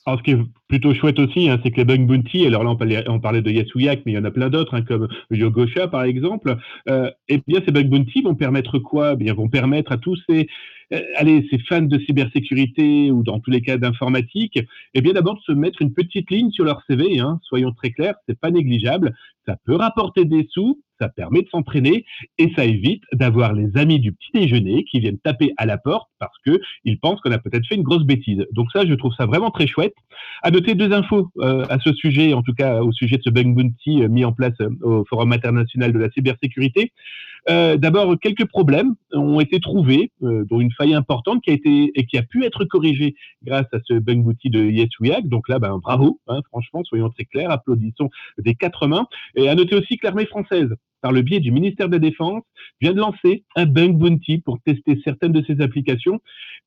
Alors, 0.08 0.20
ce 0.20 0.24
qui 0.24 0.32
est 0.32 0.40
plutôt 0.70 0.94
chouette 0.94 1.20
aussi, 1.20 1.50
hein, 1.50 1.60
c'est 1.62 1.70
que 1.70 1.76
les 1.76 1.84
bug 1.84 2.08
bounty, 2.08 2.46
alors 2.46 2.64
là 2.64 2.70
on 3.10 3.20
parlait, 3.20 3.42
de 3.42 3.52
Yasuyak, 3.52 4.04
mais 4.06 4.14
il 4.14 4.16
y 4.16 4.18
en 4.18 4.24
a 4.24 4.32
plein 4.32 4.50
d'autres, 4.50 4.74
hein, 4.74 4.82
comme 4.82 5.10
Yogosha 5.32 5.90
par 5.90 6.04
exemple, 6.04 6.56
euh, 6.88 7.12
et 7.28 7.42
bien 7.46 7.60
ces 7.66 7.74
bug 7.74 7.90
bounty 7.90 8.22
vont 8.22 8.34
permettre 8.34 8.80
quoi? 8.80 9.14
Eh 9.14 9.16
bien, 9.18 9.34
vont 9.34 9.50
permettre 9.50 9.92
à 9.92 9.98
tous 9.98 10.18
ces, 10.30 10.48
euh, 10.94 11.02
allez, 11.18 11.46
ces 11.52 11.60
fans 11.60 11.82
de 11.82 12.00
cybersécurité 12.00 13.12
ou 13.12 13.22
dans 13.22 13.42
tous 13.42 13.52
les 13.52 13.60
cas 13.60 13.76
d'informatique, 13.76 14.58
eh 14.94 15.02
bien 15.02 15.12
d'abord 15.12 15.36
de 15.36 15.42
se 15.42 15.52
mettre 15.52 15.82
une 15.82 15.94
petite 15.94 16.32
ligne 16.32 16.52
sur 16.52 16.64
leur 16.64 16.82
CV, 16.88 17.20
hein, 17.20 17.42
soyons 17.44 17.74
très 17.74 17.92
clairs, 17.92 18.16
c'est 18.30 18.40
pas 18.40 18.50
négligeable, 18.50 19.14
ça 19.46 19.58
peut 19.66 19.76
rapporter 19.76 20.24
des 20.24 20.48
sous, 20.50 20.82
ça 21.00 21.10
permet 21.10 21.42
de 21.42 21.50
s'entraîner 21.50 22.06
et 22.38 22.52
ça 22.56 22.66
évite 22.66 23.04
d'avoir 23.14 23.54
les 23.54 23.76
amis 23.78 24.00
du 24.00 24.12
petit 24.12 24.32
déjeuner 24.34 24.84
qui 24.86 25.00
viennent 25.00 25.20
taper 25.20 25.54
à 25.58 25.66
la 25.66 25.78
porte 25.78 26.10
parce 26.20 26.36
que 26.46 26.60
ils 26.84 27.00
pensent 27.00 27.22
qu'on 27.22 27.32
a 27.32 27.38
peut-être 27.38 27.66
fait 27.68 27.76
une 27.76 27.84
grosse 27.84 28.04
bêtise. 28.04 28.46
Donc 28.52 28.68
ça, 28.72 28.86
je 28.86 28.94
trouve 28.94 29.14
ça 29.18 29.26
vraiment 29.26 29.52
très 29.52 29.68
chouette. 29.68 29.96
À 30.44 30.52
noter 30.52 30.76
deux 30.76 30.92
infos 30.92 31.30
euh, 31.40 31.66
à 31.70 31.80
ce 31.80 31.94
sujet, 31.94 32.34
en 32.34 32.42
tout 32.42 32.54
cas 32.54 32.82
au 32.82 32.92
sujet 32.92 33.18
de 33.18 33.24
ce 33.24 33.30
bug 33.30 33.48
euh, 33.48 34.08
mis 34.10 34.26
en 34.26 34.34
place 34.34 34.54
euh, 34.62 34.70
au 34.82 35.06
Forum 35.06 35.32
international 35.32 35.94
de 35.94 36.00
la 36.00 36.10
cybersécurité. 36.12 36.92
D'abord, 37.48 38.20
quelques 38.20 38.46
problèmes 38.46 38.96
ont 39.14 39.40
été 39.40 39.60
trouvés, 39.60 40.12
dont 40.22 40.60
une 40.60 40.72
faille 40.72 40.94
importante 40.94 41.42
qui 41.42 41.52
a 41.52 41.54
été 41.54 41.92
et 41.96 42.06
qui 42.06 42.18
a 42.18 42.24
pu 42.24 42.44
être 42.44 42.66
corrigée 42.66 43.16
grâce 43.44 43.68
à 43.72 43.80
ce 43.86 43.94
bug 43.94 44.22
bounty 44.22 44.50
de 44.50 44.64
YesWeHack. 44.64 45.28
Donc 45.28 45.48
là, 45.48 45.58
ben 45.60 45.78
bravo, 45.78 46.20
hein, 46.28 46.42
franchement, 46.50 46.84
soyons 46.84 47.10
très 47.10 47.26
clairs, 47.26 47.52
applaudissons 47.52 48.10
des 48.38 48.56
quatre 48.56 48.88
mains. 48.88 49.08
Et 49.36 49.48
à 49.48 49.56
noter 49.56 49.76
aussi 49.76 49.98
que 49.98 50.06
l'armée 50.06 50.26
française 50.26 50.70
par 51.02 51.12
le 51.12 51.22
biais 51.22 51.40
du 51.40 51.52
ministère 51.52 51.88
de 51.88 51.94
la 51.94 52.00
Défense, 52.00 52.44
vient 52.82 52.92
de 52.92 53.00
lancer 53.00 53.44
un 53.56 53.66
bug 53.66 53.96
bounty 53.96 54.40
pour 54.40 54.60
tester 54.66 55.00
certaines 55.04 55.32
de 55.32 55.44
ses 55.44 55.62
applications. 55.62 56.20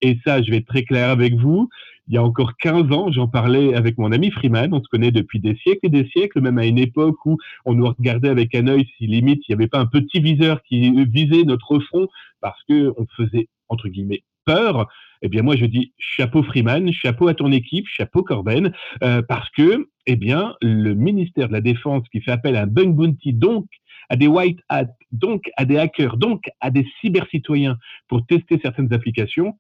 Et 0.03 0.19
ça, 0.25 0.41
je 0.41 0.51
vais 0.51 0.59
être 0.59 0.67
très 0.67 0.85
clair 0.85 1.11
avec 1.11 1.35
vous. 1.35 1.69
Il 2.11 2.15
y 2.15 2.17
a 2.17 2.25
encore 2.25 2.57
15 2.57 2.91
ans, 2.91 3.13
j'en 3.13 3.29
parlais 3.29 3.73
avec 3.77 3.97
mon 3.97 4.11
ami 4.11 4.33
Freeman. 4.33 4.75
On 4.75 4.83
se 4.83 4.89
connaît 4.89 5.13
depuis 5.13 5.39
des 5.39 5.55
siècles 5.55 5.87
et 5.87 5.89
des 5.91 6.09
siècles, 6.09 6.41
même 6.41 6.59
à 6.59 6.67
une 6.67 6.81
époque 6.81 7.25
où 7.25 7.39
on 7.65 7.75
nous 7.75 7.87
regardait 7.87 8.29
avec 8.29 8.53
un 8.57 8.67
œil 8.67 8.85
si 8.99 9.07
limite 9.07 9.45
il 9.47 9.53
n'y 9.53 9.55
avait 9.55 9.69
pas 9.69 9.79
un 9.79 9.87
petit 9.87 10.19
viseur 10.19 10.61
qui 10.65 10.91
visait 11.05 11.45
notre 11.45 11.79
front 11.79 12.09
parce 12.41 12.61
que 12.69 12.93
on 12.99 13.07
faisait 13.17 13.47
entre 13.69 13.87
guillemets 13.89 14.25
peur. 14.45 14.89
Eh 15.23 15.29
bien, 15.29 15.43
moi, 15.43 15.55
je 15.55 15.67
dis 15.67 15.93
chapeau 15.99 16.43
Freeman, 16.43 16.93
chapeau 16.93 17.29
à 17.29 17.35
ton 17.35 17.53
équipe, 17.53 17.87
chapeau 17.87 18.25
Corben, 18.25 18.73
euh, 19.05 19.23
parce 19.23 19.49
que, 19.51 19.87
eh 20.07 20.17
bien, 20.17 20.57
le 20.63 20.95
ministère 20.95 21.47
de 21.47 21.53
la 21.53 21.61
Défense 21.61 22.03
qui 22.11 22.21
fait 22.23 22.33
appel 22.33 22.57
à 22.57 22.63
un 22.63 22.67
bug 22.67 22.93
bounty, 22.93 23.35
donc 23.35 23.67
à 24.09 24.17
des 24.17 24.27
white 24.27 24.59
hats, 24.69 24.97
donc 25.13 25.49
à 25.57 25.65
des 25.65 25.79
hackers, 25.79 26.17
donc 26.17 26.43
à 26.59 26.71
des 26.71 26.85
cybercitoyens 27.01 27.77
pour 28.09 28.27
tester 28.27 28.59
certaines 28.61 28.93
applications, 28.93 29.55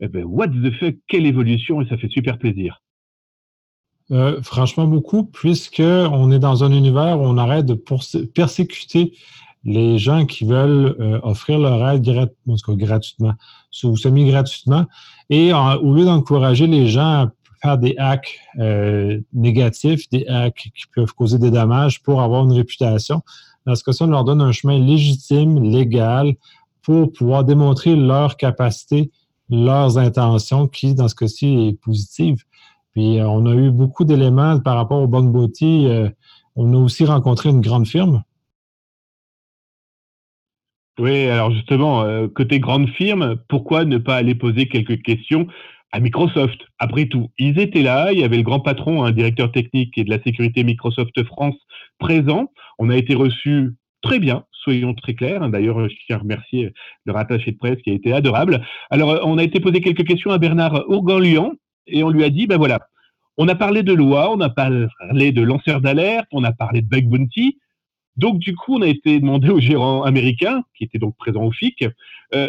eh 0.00 0.08
ben, 0.08 0.24
what 0.24 0.48
the 0.48 0.72
fuck, 0.78 0.96
quelle 1.08 1.26
évolution 1.26 1.80
et 1.80 1.88
ça 1.88 1.96
fait 1.96 2.10
super 2.10 2.38
plaisir. 2.38 2.80
Euh, 4.10 4.42
franchement, 4.42 4.86
beaucoup, 4.86 5.24
puisqu'on 5.24 6.30
est 6.30 6.38
dans 6.38 6.62
un 6.62 6.72
univers 6.72 7.18
où 7.18 7.24
on 7.24 7.38
arrête 7.38 7.64
de 7.64 7.74
persécuter 8.26 9.14
les 9.64 9.98
gens 9.98 10.26
qui 10.26 10.44
veulent 10.44 10.94
euh, 11.00 11.20
offrir 11.22 11.58
leur 11.58 11.88
aide 11.88 12.02
gratuitement, 12.68 13.34
ou 13.84 13.96
semi-gratuitement. 13.96 14.84
Et 15.30 15.54
au 15.54 15.94
lieu 15.94 16.04
d'encourager 16.04 16.66
les 16.66 16.88
gens 16.88 17.22
à 17.22 17.32
faire 17.62 17.78
des 17.78 17.94
hacks 17.96 18.38
euh, 18.58 19.20
négatifs, 19.32 20.10
des 20.10 20.26
hacks 20.26 20.70
qui 20.74 20.84
peuvent 20.94 21.14
causer 21.14 21.38
des 21.38 21.50
dommages 21.50 22.02
pour 22.02 22.20
avoir 22.20 22.44
une 22.44 22.52
réputation, 22.52 23.22
dans 23.66 23.74
ce 23.74 23.82
cas-ci, 23.82 24.02
on 24.02 24.08
leur 24.08 24.24
donne 24.24 24.42
un 24.42 24.52
chemin 24.52 24.78
légitime, 24.78 25.62
légal, 25.62 26.34
pour 26.82 27.10
pouvoir 27.12 27.44
démontrer 27.44 27.96
leur 27.96 28.36
capacité, 28.36 29.10
leurs 29.50 29.98
intentions, 29.98 30.68
qui, 30.68 30.94
dans 30.94 31.08
ce 31.08 31.14
cas-ci, 31.14 31.68
est 31.68 31.80
positive. 31.80 32.44
Puis, 32.92 33.18
euh, 33.18 33.28
on 33.28 33.46
a 33.46 33.54
eu 33.54 33.70
beaucoup 33.70 34.04
d'éléments 34.04 34.60
par 34.60 34.76
rapport 34.76 35.02
au 35.02 35.06
Bug 35.06 35.30
Bounty. 35.30 35.86
Euh, 35.88 36.08
on 36.56 36.72
a 36.72 36.76
aussi 36.76 37.04
rencontré 37.04 37.50
une 37.50 37.60
grande 37.60 37.86
firme. 37.86 38.22
Oui, 40.98 41.26
alors 41.26 41.50
justement, 41.50 42.02
euh, 42.02 42.28
côté 42.28 42.60
grande 42.60 42.88
firme, 42.90 43.36
pourquoi 43.48 43.84
ne 43.84 43.98
pas 43.98 44.14
aller 44.14 44.36
poser 44.36 44.68
quelques 44.68 45.02
questions 45.02 45.48
à 45.90 45.98
Microsoft? 45.98 46.60
Après 46.78 47.06
tout, 47.06 47.30
ils 47.36 47.58
étaient 47.58 47.82
là, 47.82 48.12
il 48.12 48.20
y 48.20 48.24
avait 48.24 48.36
le 48.36 48.44
grand 48.44 48.60
patron, 48.60 49.02
un 49.02 49.10
directeur 49.10 49.50
technique 49.50 49.98
et 49.98 50.04
de 50.04 50.10
la 50.10 50.22
sécurité 50.22 50.62
Microsoft 50.62 51.20
France 51.24 51.56
présent. 51.98 52.52
On 52.78 52.90
a 52.90 52.96
été 52.96 53.16
reçus 53.16 53.74
très 54.02 54.20
bien, 54.20 54.44
soyons 54.64 54.94
très 54.94 55.14
clairs. 55.14 55.48
D'ailleurs, 55.50 55.88
je 55.88 55.94
tiens 56.06 56.16
à 56.16 56.18
remercier 56.20 56.72
le 57.04 57.12
rattaché 57.12 57.52
de 57.52 57.56
presse 57.56 57.80
qui 57.82 57.90
a 57.90 57.94
été 57.94 58.12
adorable. 58.12 58.66
Alors, 58.90 59.20
on 59.24 59.38
a 59.38 59.44
été 59.44 59.60
posé 59.60 59.80
quelques 59.80 60.04
questions 60.04 60.30
à 60.30 60.38
Bernard 60.38 60.88
Ourgan-Lyon 60.88 61.54
et 61.86 62.02
on 62.02 62.10
lui 62.10 62.24
a 62.24 62.30
dit, 62.30 62.46
ben 62.46 62.56
voilà, 62.56 62.80
on 63.36 63.48
a 63.48 63.54
parlé 63.54 63.82
de 63.82 63.92
loi, 63.92 64.32
on 64.32 64.40
a 64.40 64.48
parlé 64.48 65.32
de 65.32 65.42
lanceurs 65.42 65.80
d'alerte, 65.80 66.26
on 66.32 66.44
a 66.44 66.52
parlé 66.52 66.82
de 66.82 66.88
bug 66.88 67.06
bounty. 67.08 67.58
Donc, 68.16 68.38
du 68.38 68.54
coup, 68.54 68.76
on 68.76 68.82
a 68.82 68.88
été 68.88 69.20
demandé 69.20 69.50
au 69.50 69.60
gérant 69.60 70.04
américain, 70.04 70.62
qui 70.76 70.84
était 70.84 70.98
donc 70.98 71.16
présent 71.16 71.42
au 71.42 71.50
FIC, 71.50 71.84
euh, 72.34 72.48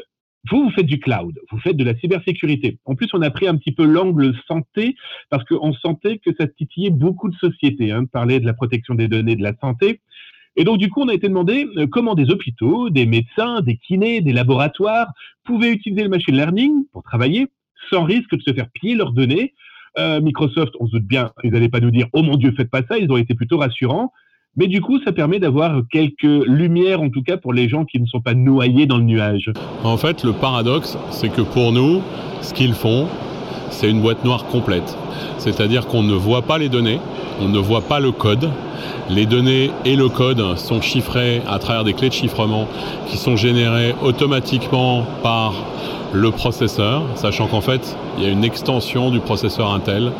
vous, 0.51 0.65
vous 0.65 0.71
faites 0.71 0.85
du 0.85 0.99
cloud, 0.99 1.39
vous 1.49 1.59
faites 1.59 1.75
de 1.75 1.83
la 1.83 1.97
cybersécurité. 1.97 2.77
En 2.85 2.93
plus, 2.93 3.09
on 3.13 3.21
a 3.23 3.31
pris 3.31 3.47
un 3.47 3.55
petit 3.55 3.71
peu 3.71 3.83
l'angle 3.83 4.35
santé 4.47 4.95
parce 5.31 5.43
qu'on 5.43 5.73
sentait 5.73 6.19
que 6.19 6.29
ça 6.39 6.47
titillait 6.47 6.91
beaucoup 6.91 7.29
de 7.29 7.35
sociétés, 7.35 7.91
hein, 7.91 8.05
parler 8.05 8.39
de 8.39 8.45
la 8.45 8.53
protection 8.53 8.93
des 8.93 9.07
données, 9.07 9.35
de 9.35 9.41
la 9.41 9.53
santé. 9.59 10.01
Et 10.55 10.63
donc, 10.63 10.77
du 10.77 10.89
coup, 10.89 11.01
on 11.01 11.09
a 11.09 11.13
été 11.13 11.27
demandé 11.27 11.67
euh, 11.77 11.87
comment 11.87 12.15
des 12.15 12.29
hôpitaux, 12.29 12.89
des 12.89 13.05
médecins, 13.05 13.61
des 13.61 13.77
kinés, 13.77 14.21
des 14.21 14.33
laboratoires 14.33 15.07
pouvaient 15.43 15.71
utiliser 15.71 16.03
le 16.03 16.09
machine 16.09 16.35
learning 16.35 16.85
pour 16.91 17.03
travailler 17.03 17.47
sans 17.89 18.03
risque 18.03 18.35
de 18.35 18.41
se 18.41 18.53
faire 18.53 18.67
piller 18.73 18.95
leurs 18.95 19.11
données. 19.11 19.53
Euh, 19.97 20.19
Microsoft, 20.21 20.73
on 20.79 20.87
se 20.87 20.93
doute 20.93 21.05
bien, 21.05 21.31
ils 21.43 21.51
n'allaient 21.51 21.69
pas 21.69 21.79
nous 21.79 21.91
dire 21.91 22.07
oh 22.13 22.21
mon 22.21 22.35
Dieu, 22.35 22.53
faites 22.55 22.69
pas 22.69 22.81
ça. 22.87 22.97
Ils 22.97 23.11
ont 23.11 23.17
été 23.17 23.33
plutôt 23.33 23.57
rassurants. 23.57 24.11
Mais 24.57 24.67
du 24.67 24.81
coup, 24.81 25.01
ça 25.03 25.11
permet 25.11 25.39
d'avoir 25.39 25.81
quelques 25.91 26.23
lumières, 26.23 27.01
en 27.01 27.09
tout 27.09 27.21
cas 27.21 27.35
pour 27.35 27.51
les 27.51 27.67
gens 27.67 27.83
qui 27.83 27.99
ne 27.99 28.05
sont 28.05 28.21
pas 28.21 28.33
noyés 28.33 28.85
dans 28.85 28.97
le 28.97 29.03
nuage. 29.03 29.51
En 29.83 29.97
fait, 29.97 30.23
le 30.23 30.31
paradoxe, 30.31 30.97
c'est 31.11 31.29
que 31.29 31.41
pour 31.41 31.73
nous, 31.73 32.01
ce 32.41 32.53
qu'ils 32.53 32.73
font, 32.73 33.09
c'est 33.69 33.89
une 33.89 34.01
boîte 34.01 34.23
noire 34.23 34.45
complète. 34.45 34.95
C'est-à-dire 35.37 35.87
qu'on 35.87 36.03
ne 36.03 36.13
voit 36.13 36.41
pas 36.41 36.57
les 36.57 36.69
données, 36.69 36.99
on 37.41 37.47
ne 37.47 37.59
voit 37.59 37.81
pas 37.81 37.99
le 37.99 38.11
code. 38.11 38.49
Les 39.09 39.25
données 39.25 39.71
et 39.85 39.95
le 39.95 40.09
code 40.09 40.57
sont 40.57 40.81
chiffrés 40.81 41.41
à 41.47 41.59
travers 41.59 41.83
des 41.83 41.93
clés 41.93 42.09
de 42.09 42.13
chiffrement 42.13 42.67
qui 43.07 43.17
sont 43.17 43.35
générées 43.35 43.95
automatiquement 44.01 45.05
par 45.21 45.53
le 46.13 46.31
processeur, 46.31 47.03
sachant 47.15 47.47
qu'en 47.47 47.61
fait, 47.61 47.95
il 48.17 48.23
y 48.23 48.27
a 48.27 48.29
une 48.29 48.43
extension 48.43 49.11
du 49.11 49.19
processeur 49.19 49.71
Intel 49.71 50.11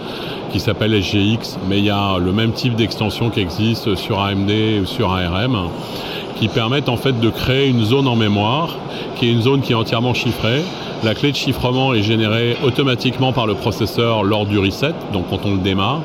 qui 0.51 0.59
s'appelle 0.59 1.01
SGX, 1.01 1.57
mais 1.67 1.79
il 1.79 1.85
y 1.85 1.89
a 1.89 2.17
le 2.17 2.31
même 2.31 2.51
type 2.51 2.75
d'extension 2.75 3.29
qui 3.29 3.39
existe 3.39 3.95
sur 3.95 4.19
AMD 4.19 4.51
ou 4.81 4.85
sur 4.85 5.11
ARM, 5.11 5.69
qui 6.35 6.47
permettent 6.47 6.89
en 6.89 6.97
fait 6.97 7.19
de 7.19 7.29
créer 7.29 7.67
une 7.67 7.83
zone 7.83 8.07
en 8.07 8.15
mémoire, 8.15 8.75
qui 9.15 9.27
est 9.27 9.31
une 9.31 9.41
zone 9.41 9.61
qui 9.61 9.71
est 9.71 9.75
entièrement 9.75 10.13
chiffrée. 10.13 10.61
La 11.03 11.13
clé 11.13 11.31
de 11.31 11.35
chiffrement 11.35 11.93
est 11.93 12.01
générée 12.01 12.57
automatiquement 12.63 13.31
par 13.31 13.47
le 13.47 13.53
processeur 13.53 14.23
lors 14.23 14.45
du 14.45 14.57
reset, 14.57 14.93
donc 15.13 15.25
quand 15.29 15.45
on 15.45 15.51
le 15.51 15.61
démarre. 15.61 16.01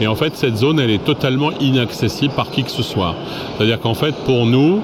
Et 0.00 0.06
en 0.06 0.14
fait, 0.14 0.36
cette 0.36 0.56
zone, 0.56 0.80
elle 0.80 0.90
est 0.90 1.04
totalement 1.04 1.50
inaccessible 1.60 2.34
par 2.34 2.50
qui 2.50 2.64
que 2.64 2.70
ce 2.70 2.82
soit. 2.82 3.14
C'est-à-dire 3.56 3.80
qu'en 3.80 3.94
fait, 3.94 4.14
pour 4.24 4.46
nous, 4.46 4.80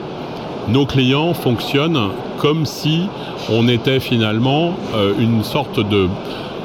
nos 0.68 0.86
clients 0.86 1.34
fonctionnent 1.34 2.10
comme 2.38 2.66
si 2.66 3.02
on 3.50 3.68
était 3.68 4.00
finalement 4.00 4.74
euh, 4.94 5.12
une 5.18 5.42
sorte 5.44 5.78
de 5.80 6.08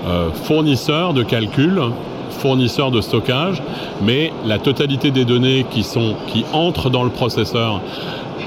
euh, 0.08 0.30
fournisseur 0.32 1.14
de 1.14 1.24
calcul 1.24 1.82
fournisseurs 2.40 2.92
de 2.92 3.02
stockage, 3.02 3.62
mais 4.02 4.32
la 4.46 4.58
totalité 4.58 5.12
des 5.12 5.26
données 5.26 5.66
qui, 5.70 5.84
sont, 5.84 6.16
qui 6.28 6.46
entrent 6.54 6.90
dans 6.90 7.04
le 7.04 7.10
processeur, 7.10 7.82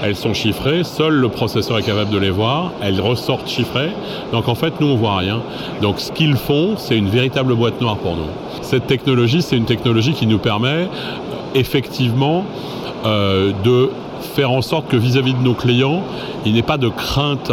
elles 0.02 0.16
sont 0.16 0.34
chiffrées, 0.34 0.82
seul 0.82 1.14
le 1.14 1.28
processeur 1.28 1.78
est 1.78 1.82
capable 1.82 2.10
de 2.10 2.18
les 2.18 2.30
voir, 2.30 2.72
elles 2.82 3.00
ressortent 3.00 3.48
chiffrées, 3.48 3.92
donc 4.32 4.48
en 4.48 4.56
fait 4.56 4.80
nous 4.80 4.88
on 4.88 4.96
voit 4.96 5.16
rien. 5.16 5.40
Donc 5.80 6.00
ce 6.00 6.10
qu'ils 6.10 6.36
font, 6.36 6.74
c'est 6.76 6.96
une 6.96 7.08
véritable 7.08 7.54
boîte 7.54 7.80
noire 7.80 7.96
pour 7.96 8.16
nous. 8.16 8.30
Cette 8.62 8.86
technologie, 8.88 9.42
c'est 9.42 9.56
une 9.56 9.64
technologie 9.64 10.12
qui 10.12 10.26
nous 10.26 10.38
permet 10.38 10.88
effectivement 11.54 12.44
euh, 13.06 13.52
de 13.62 13.90
faire 14.22 14.50
en 14.50 14.62
sorte 14.62 14.88
que 14.88 14.96
vis-à-vis 14.96 15.34
de 15.34 15.42
nos 15.42 15.54
clients, 15.54 16.02
il 16.44 16.54
n'ait 16.54 16.62
pas 16.62 16.78
de 16.78 16.88
crainte 16.88 17.52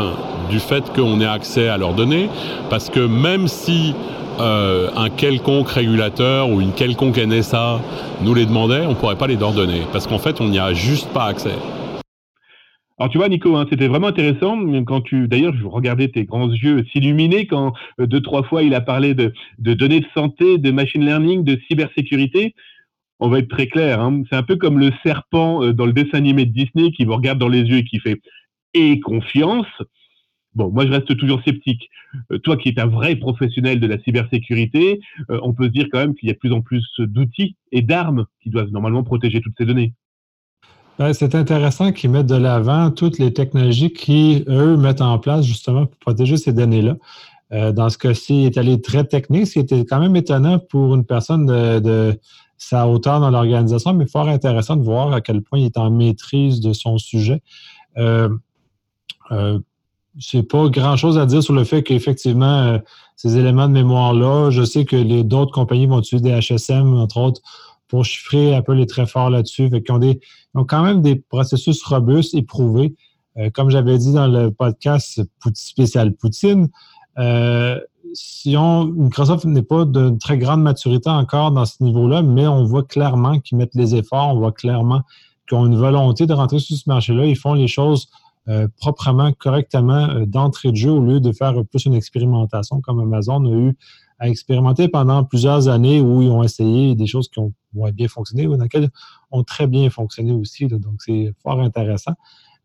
du 0.49 0.59
fait 0.59 0.83
qu'on 0.93 1.21
ait 1.21 1.25
accès 1.25 1.67
à 1.67 1.77
leurs 1.77 1.93
données, 1.93 2.29
parce 2.69 2.89
que 2.89 2.99
même 2.99 3.47
si 3.47 3.93
euh, 4.39 4.89
un 4.95 5.09
quelconque 5.09 5.69
régulateur 5.69 6.49
ou 6.49 6.61
une 6.61 6.73
quelconque 6.73 7.17
NSA 7.17 7.81
nous 8.23 8.33
les 8.33 8.45
demandait, 8.45 8.85
on 8.85 8.91
ne 8.91 8.95
pourrait 8.95 9.17
pas 9.17 9.27
les 9.27 9.35
leur 9.35 9.53
donner, 9.53 9.81
parce 9.91 10.07
qu'en 10.07 10.19
fait, 10.19 10.41
on 10.41 10.47
n'y 10.47 10.59
a 10.59 10.73
juste 10.73 11.09
pas 11.13 11.25
accès. 11.25 11.55
Alors 12.99 13.09
tu 13.09 13.17
vois, 13.17 13.29
Nico, 13.29 13.55
hein, 13.55 13.65
c'était 13.69 13.87
vraiment 13.87 14.07
intéressant 14.07 14.57
quand 14.85 15.01
tu, 15.01 15.29
d'ailleurs, 15.29 15.53
je 15.55 15.65
regardais 15.65 16.09
tes 16.09 16.25
grands 16.25 16.51
yeux 16.51 16.85
s'illuminer 16.91 17.47
quand 17.47 17.73
euh, 18.01 18.07
deux 18.07 18.21
trois 18.21 18.43
fois 18.43 18.61
il 18.61 18.75
a 18.75 18.81
parlé 18.81 19.13
de, 19.13 19.33
données 19.57 20.01
de 20.01 20.07
santé, 20.13 20.57
de 20.57 20.71
machine 20.71 21.05
learning, 21.05 21.45
de 21.45 21.57
cybersécurité. 21.67 22.55
On 23.21 23.29
va 23.29 23.39
être 23.39 23.49
très 23.49 23.67
clair, 23.67 24.01
hein. 24.01 24.23
c'est 24.29 24.35
un 24.35 24.43
peu 24.43 24.57
comme 24.57 24.79
le 24.79 24.91
serpent 25.03 25.63
euh, 25.63 25.73
dans 25.73 25.85
le 25.85 25.93
dessin 25.93 26.17
animé 26.17 26.45
de 26.45 26.51
Disney 26.51 26.91
qui 26.91 27.05
vous 27.05 27.15
regarde 27.15 27.39
dans 27.39 27.47
les 27.47 27.61
yeux 27.61 27.77
et 27.77 27.83
qui 27.85 27.99
fait 27.99 28.19
et 28.73 28.99
confiance. 28.99 29.67
Bon, 30.55 30.69
moi 30.71 30.85
je 30.85 30.91
reste 30.91 31.15
toujours 31.17 31.41
sceptique. 31.43 31.89
Euh, 32.31 32.39
toi 32.39 32.57
qui 32.57 32.69
es 32.69 32.79
un 32.79 32.87
vrai 32.87 33.15
professionnel 33.15 33.79
de 33.79 33.87
la 33.87 33.99
cybersécurité, 33.99 34.99
on 35.29 35.53
peut 35.53 35.65
se 35.65 35.69
dire 35.69 35.87
quand 35.91 35.99
même 35.99 36.15
qu'il 36.15 36.27
y 36.27 36.31
a 36.31 36.33
de 36.33 36.39
plus 36.39 36.51
en 36.51 36.61
plus 36.61 36.85
d'outils 36.99 37.55
et 37.71 37.81
d'armes 37.81 38.25
qui 38.41 38.49
doivent 38.49 38.71
normalement 38.71 39.03
protéger 39.03 39.41
toutes 39.41 39.55
ces 39.57 39.65
données. 39.65 39.93
C'est 41.13 41.33
intéressant 41.33 41.93
qu'ils 41.93 42.09
mettent 42.09 42.25
de 42.25 42.35
l'avant 42.35 42.91
toutes 42.91 43.19
les 43.19 43.31
technologies 43.31 43.93
qui, 43.93 44.43
eux, 44.49 44.75
mettent 44.75 45.01
en 45.01 45.17
place 45.17 45.45
justement 45.45 45.85
pour 45.85 45.97
protéger 45.97 46.35
ces 46.35 46.51
données-là. 46.51 46.97
Euh, 47.53 47.71
dans 47.71 47.89
ce 47.89 47.97
cas-ci, 47.97 48.43
il 48.43 48.45
est 48.47 48.57
allé 48.57 48.81
très 48.81 49.05
technique, 49.05 49.47
ce 49.47 49.53
qui 49.53 49.59
était 49.59 49.85
quand 49.85 49.99
même 49.99 50.15
étonnant 50.17 50.59
pour 50.59 50.93
une 50.95 51.05
personne 51.05 51.45
de, 51.45 52.19
sa 52.57 52.87
hauteur 52.87 53.21
dans 53.21 53.29
l'organisation, 53.29 53.93
mais 53.93 54.05
fort 54.05 54.27
intéressant 54.27 54.75
de 54.75 54.83
voir 54.83 55.13
à 55.13 55.21
quel 55.21 55.41
point 55.41 55.59
il 55.59 55.65
est 55.65 55.77
en 55.77 55.89
maîtrise 55.89 56.59
de 56.59 56.73
son 56.73 56.97
sujet. 56.97 57.41
Euh, 57.97 58.27
euh, 59.31 59.59
c'est 60.19 60.43
pas 60.43 60.67
grand-chose 60.69 61.17
à 61.17 61.25
dire 61.25 61.41
sur 61.41 61.53
le 61.53 61.63
fait 61.63 61.83
qu'effectivement, 61.83 62.59
euh, 62.61 62.77
ces 63.15 63.37
éléments 63.37 63.67
de 63.67 63.73
mémoire-là, 63.73 64.49
je 64.51 64.63
sais 64.63 64.85
que 64.85 65.21
d'autres 65.23 65.51
compagnies 65.51 65.87
vont 65.87 65.99
utiliser 65.99 66.29
des 66.29 66.39
HSM, 66.39 66.93
entre 66.95 67.17
autres, 67.17 67.41
pour 67.87 68.05
chiffrer 68.05 68.55
un 68.55 68.61
peu 68.61 68.73
les 68.73 68.85
très 68.85 69.05
forts 69.05 69.29
là-dessus. 69.29 69.69
Ils 69.71 69.91
ont, 69.91 69.97
des, 69.97 70.19
ont 70.55 70.65
quand 70.65 70.83
même 70.83 71.01
des 71.01 71.15
processus 71.15 71.83
robustes, 71.83 72.33
éprouvés. 72.35 72.95
Euh, 73.37 73.49
comme 73.49 73.69
j'avais 73.69 73.97
dit 73.97 74.13
dans 74.13 74.27
le 74.27 74.51
podcast 74.51 75.21
spécial 75.53 76.13
Poutine, 76.13 76.69
euh, 77.17 77.79
si 78.13 78.55
Microsoft 78.57 79.45
n'est 79.45 79.61
pas 79.61 79.85
de 79.85 80.09
très 80.19 80.37
grande 80.37 80.61
maturité 80.61 81.09
encore 81.09 81.51
dans 81.51 81.65
ce 81.65 81.83
niveau-là, 81.83 82.21
mais 82.23 82.47
on 82.47 82.63
voit 82.63 82.83
clairement 82.83 83.39
qu'ils 83.39 83.57
mettent 83.57 83.75
les 83.75 83.95
efforts, 83.95 84.29
on 84.29 84.39
voit 84.39 84.51
clairement 84.51 85.01
qu'ils 85.47 85.57
ont 85.57 85.65
une 85.65 85.77
volonté 85.77 86.25
de 86.25 86.33
rentrer 86.33 86.59
sur 86.59 86.75
ce 86.75 86.83
marché-là. 86.87 87.25
Ils 87.25 87.37
font 87.37 87.53
les 87.53 87.67
choses 87.67 88.09
euh, 88.47 88.67
proprement, 88.77 89.31
correctement 89.33 90.25
d'entrée 90.25 90.71
de 90.71 90.77
jeu 90.77 90.91
au 90.91 91.01
lieu 91.01 91.19
de 91.19 91.31
faire 91.31 91.53
plus 91.65 91.85
une 91.85 91.93
expérimentation 91.93 92.81
comme 92.81 92.99
Amazon 92.99 93.45
a 93.45 93.55
eu 93.55 93.75
à 94.19 94.27
expérimenter 94.27 94.89
pendant 94.89 95.23
plusieurs 95.23 95.67
années 95.69 96.01
où 96.01 96.21
ils 96.21 96.29
ont 96.29 96.43
essayé 96.43 96.93
des 96.93 97.07
choses 97.07 97.29
qui 97.29 97.39
ont, 97.39 97.53
bien 97.93 98.07
fonctionné 98.07 98.47
ou 98.47 98.57
dans 98.57 98.63
lesquelles 98.63 98.89
ont 99.31 99.43
très 99.43 99.67
bien 99.67 99.89
fonctionné 99.89 100.33
aussi. 100.33 100.67
donc, 100.67 101.01
c'est 101.01 101.33
fort 101.41 101.61
intéressant. 101.61 102.13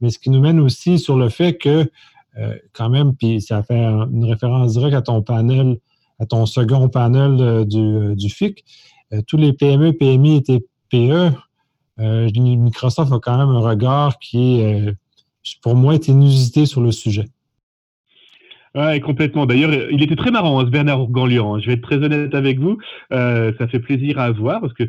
Mais 0.00 0.10
ce 0.10 0.18
qui 0.18 0.30
nous 0.30 0.40
mène 0.40 0.58
aussi 0.58 0.98
sur 0.98 1.16
le 1.16 1.28
fait 1.28 1.56
que, 1.56 1.90
euh, 2.38 2.58
quand 2.72 2.88
même, 2.88 3.14
puis 3.14 3.40
ça 3.40 3.62
fait 3.62 3.78
une 3.84 4.24
référence 4.24 4.72
directe 4.72 4.96
à 4.96 5.02
ton 5.02 5.22
panel, 5.22 5.78
à 6.18 6.26
ton 6.26 6.46
second 6.46 6.88
panel 6.88 7.40
euh, 7.40 7.64
du, 7.64 8.16
du, 8.16 8.28
FIC, 8.28 8.64
euh, 9.12 9.22
tous 9.26 9.36
les 9.36 9.52
PME, 9.52 9.92
PMI 9.92 10.36
et 10.36 10.42
TPE, 10.42 11.32
Microsoft 11.98 13.12
a 13.12 13.18
quand 13.20 13.38
même 13.38 13.50
un 13.50 13.60
regard 13.60 14.18
qui 14.18 14.60
est, 14.60 14.94
pour 15.62 15.74
moi, 15.74 15.94
est 15.94 16.08
inusité 16.08 16.66
sur 16.66 16.80
le 16.80 16.92
sujet. 16.92 17.26
Ouais, 18.74 18.98
complètement. 18.98 19.46
D'ailleurs, 19.46 19.72
il 19.90 20.02
était 20.02 20.16
très 20.16 20.32
marrant, 20.32 20.58
hein, 20.58 20.64
ce 20.66 20.70
Bernard 20.70 21.06
Ganlian. 21.06 21.54
Hein. 21.54 21.60
Je 21.60 21.66
vais 21.66 21.74
être 21.74 21.82
très 21.82 21.96
honnête 21.96 22.34
avec 22.34 22.58
vous. 22.58 22.78
Euh, 23.12 23.52
ça 23.58 23.68
fait 23.68 23.78
plaisir 23.78 24.18
à 24.18 24.32
voir 24.32 24.60
parce 24.60 24.72
que, 24.72 24.82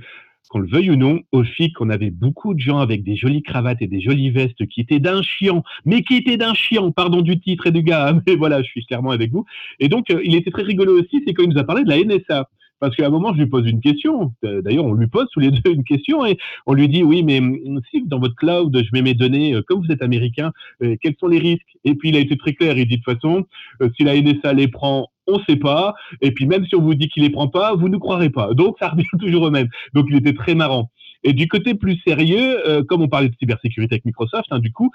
qu'on 0.50 0.60
le 0.60 0.68
veuille 0.68 0.90
ou 0.90 0.96
non, 0.96 1.20
au 1.32 1.44
FIC, 1.44 1.80
on 1.82 1.90
avait 1.90 2.10
beaucoup 2.10 2.54
de 2.54 2.60
gens 2.60 2.80
avec 2.80 3.04
des 3.04 3.16
jolies 3.16 3.44
cravates 3.44 3.82
et 3.82 3.88
des 3.88 4.02
jolies 4.02 4.32
vestes 4.32 4.66
qui 4.68 4.82
étaient 4.82 5.00
d'un 5.00 5.22
chiant, 5.22 5.64
mais 5.86 6.02
qui 6.02 6.16
étaient 6.16 6.38
d'un 6.38 6.54
chiant, 6.54 6.92
pardon 6.92 7.22
du 7.22 7.40
titre 7.40 7.68
et 7.68 7.72
du 7.72 7.84
gars. 7.84 8.18
Mais 8.28 8.36
voilà, 8.36 8.64
je 8.64 8.68
suis 8.68 8.86
clairement 8.86 9.12
avec 9.12 9.32
vous. 9.32 9.46
Et 9.80 9.88
donc, 9.88 10.10
euh, 10.10 10.20
il 10.24 10.36
était 10.36 10.52
très 10.52 10.64
rigolo 10.64 11.00
aussi, 11.00 11.22
c'est 11.26 11.34
quand 11.34 11.44
il 11.44 11.50
nous 11.50 11.60
a 11.60 11.64
parlé 11.64 11.84
de 11.84 11.90
la 11.90 11.98
NSA. 11.98 12.50
Parce 12.86 12.98
qu'à 12.98 13.08
un 13.08 13.10
moment, 13.10 13.34
je 13.34 13.40
lui 13.40 13.48
pose 13.48 13.68
une 13.68 13.82
question. 13.82 14.32
Euh, 14.44 14.62
d'ailleurs, 14.62 14.86
on 14.86 14.94
lui 14.94 15.08
pose 15.08 15.26
tous 15.34 15.40
les 15.40 15.50
deux 15.52 15.72
une 15.72 15.84
question 15.84 16.24
et 16.24 16.38
on 16.68 16.74
lui 16.74 16.88
dit 16.88 17.02
oui, 17.02 17.24
mais 17.24 17.40
hum, 17.40 17.82
si 17.90 18.04
dans 18.06 18.20
votre 18.20 18.36
cloud, 18.36 18.78
je 18.78 18.90
mets 18.94 19.02
mes 19.02 19.16
données, 19.16 19.56
euh, 19.56 19.64
comme 19.64 19.84
vous 19.84 19.92
êtes 19.92 20.04
américain, 20.04 20.52
euh, 20.84 20.96
quels 21.02 21.16
sont 21.20 21.28
les 21.28 21.40
risques? 21.40 21.66
Et 21.84 21.96
puis, 21.96 22.10
il 22.10 22.16
a 22.16 22.20
été 22.20 22.38
très 22.38 22.54
clair. 22.54 22.78
Il 22.78 22.88
dit 22.88 22.98
de 22.98 23.02
toute 23.02 23.20
façon, 23.20 23.46
si 23.98 24.04
la 24.04 24.16
NSA 24.16 24.54
les 24.54 24.68
prend, 24.68 25.08
on 25.26 25.40
ne 25.40 25.44
sait 25.50 25.56
pas. 25.56 25.96
Et 26.22 26.32
puis, 26.32 26.46
même 26.46 26.64
si 26.68 26.76
on 26.76 26.82
vous 26.82 26.94
dit 26.94 27.10
qu'il 27.10 27.24
les 27.24 27.32
prend 27.32 27.48
pas, 27.48 27.74
vous 27.74 27.90
ne 27.90 27.98
croirez 27.98 28.30
pas. 28.30 28.54
Donc, 28.54 28.76
ça 28.80 28.90
revient 28.90 29.06
toujours 29.20 29.42
au 29.42 29.52
même. 29.52 29.68
Donc, 29.96 30.06
il 30.10 30.16
était 30.16 30.34
très 30.34 30.54
marrant. 30.54 30.92
Et 31.24 31.34
du 31.34 31.48
côté 31.48 31.74
plus 31.74 32.00
sérieux, 32.06 32.84
comme 32.88 33.02
on 33.02 33.08
parlait 33.08 33.30
de 33.30 33.36
cybersécurité 33.40 33.96
avec 33.96 34.06
Microsoft, 34.06 34.46
hein, 34.52 34.60
du 34.60 34.72
coup, 34.72 34.92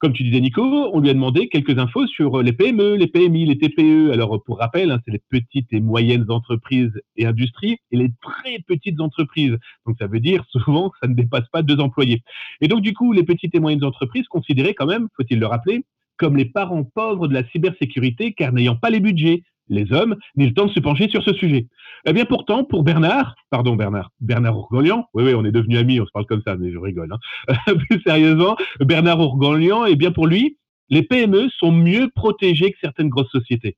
comme 0.00 0.14
tu 0.14 0.22
disais, 0.22 0.40
Nico, 0.40 0.62
on 0.62 1.00
lui 1.00 1.10
a 1.10 1.14
demandé 1.14 1.48
quelques 1.48 1.78
infos 1.78 2.06
sur 2.06 2.42
les 2.42 2.54
PME, 2.54 2.94
les 2.96 3.06
PMI, 3.06 3.44
les 3.44 3.58
TPE. 3.58 4.10
Alors, 4.12 4.42
pour 4.42 4.58
rappel, 4.58 4.90
hein, 4.90 4.98
c'est 5.04 5.12
les 5.12 5.20
petites 5.28 5.70
et 5.72 5.80
moyennes 5.80 6.24
entreprises 6.30 6.98
et 7.16 7.26
industries 7.26 7.76
et 7.92 7.98
les 7.98 8.10
très 8.22 8.60
petites 8.66 8.98
entreprises. 9.00 9.56
Donc, 9.86 9.96
ça 9.98 10.06
veut 10.06 10.20
dire 10.20 10.42
souvent 10.48 10.88
que 10.88 10.96
ça 11.02 11.06
ne 11.06 11.14
dépasse 11.14 11.46
pas 11.52 11.62
deux 11.62 11.80
employés. 11.80 12.22
Et 12.62 12.68
donc, 12.68 12.80
du 12.80 12.94
coup, 12.94 13.12
les 13.12 13.24
petites 13.24 13.54
et 13.54 13.60
moyennes 13.60 13.84
entreprises 13.84 14.26
considérées 14.26 14.72
quand 14.72 14.86
même, 14.86 15.08
faut-il 15.18 15.38
le 15.38 15.46
rappeler, 15.46 15.84
comme 16.16 16.36
les 16.36 16.46
parents 16.46 16.84
pauvres 16.84 17.28
de 17.28 17.34
la 17.34 17.46
cybersécurité, 17.50 18.32
car 18.32 18.52
n'ayant 18.52 18.76
pas 18.76 18.88
les 18.88 19.00
budgets, 19.00 19.42
les 19.70 19.92
hommes, 19.92 20.16
ni 20.36 20.46
le 20.46 20.52
temps 20.52 20.66
de 20.66 20.72
se 20.72 20.80
pencher 20.80 21.08
sur 21.08 21.22
ce 21.22 21.32
sujet. 21.32 21.66
Eh 22.04 22.12
bien, 22.12 22.24
pourtant, 22.24 22.64
pour 22.64 22.82
Bernard, 22.82 23.34
pardon 23.50 23.76
Bernard, 23.76 24.10
Bernard 24.20 24.58
Ourgolian, 24.58 25.06
oui, 25.14 25.24
oui, 25.24 25.34
on 25.34 25.44
est 25.44 25.52
devenus 25.52 25.78
amis, 25.78 26.00
on 26.00 26.06
se 26.06 26.10
parle 26.12 26.26
comme 26.26 26.42
ça, 26.46 26.56
mais 26.56 26.70
je 26.70 26.78
rigole. 26.78 27.12
Hein. 27.12 27.74
Plus 27.88 28.02
sérieusement, 28.06 28.56
Bernard 28.80 29.20
Ourgolian, 29.20 29.86
eh 29.86 29.96
bien, 29.96 30.10
pour 30.10 30.26
lui, 30.26 30.58
les 30.88 31.02
PME 31.02 31.48
sont 31.58 31.72
mieux 31.72 32.10
protégées 32.14 32.72
que 32.72 32.78
certaines 32.80 33.08
grosses 33.08 33.30
sociétés. 33.30 33.76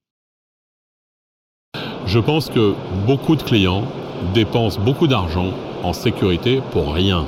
Je 2.07 2.19
pense 2.19 2.51
que 2.51 2.75
beaucoup 3.07 3.37
de 3.37 3.43
clients 3.43 3.85
dépensent 4.35 4.81
beaucoup 4.81 5.07
d'argent 5.07 5.53
en 5.83 5.93
sécurité 5.93 6.61
pour 6.73 6.95
rien. 6.95 7.27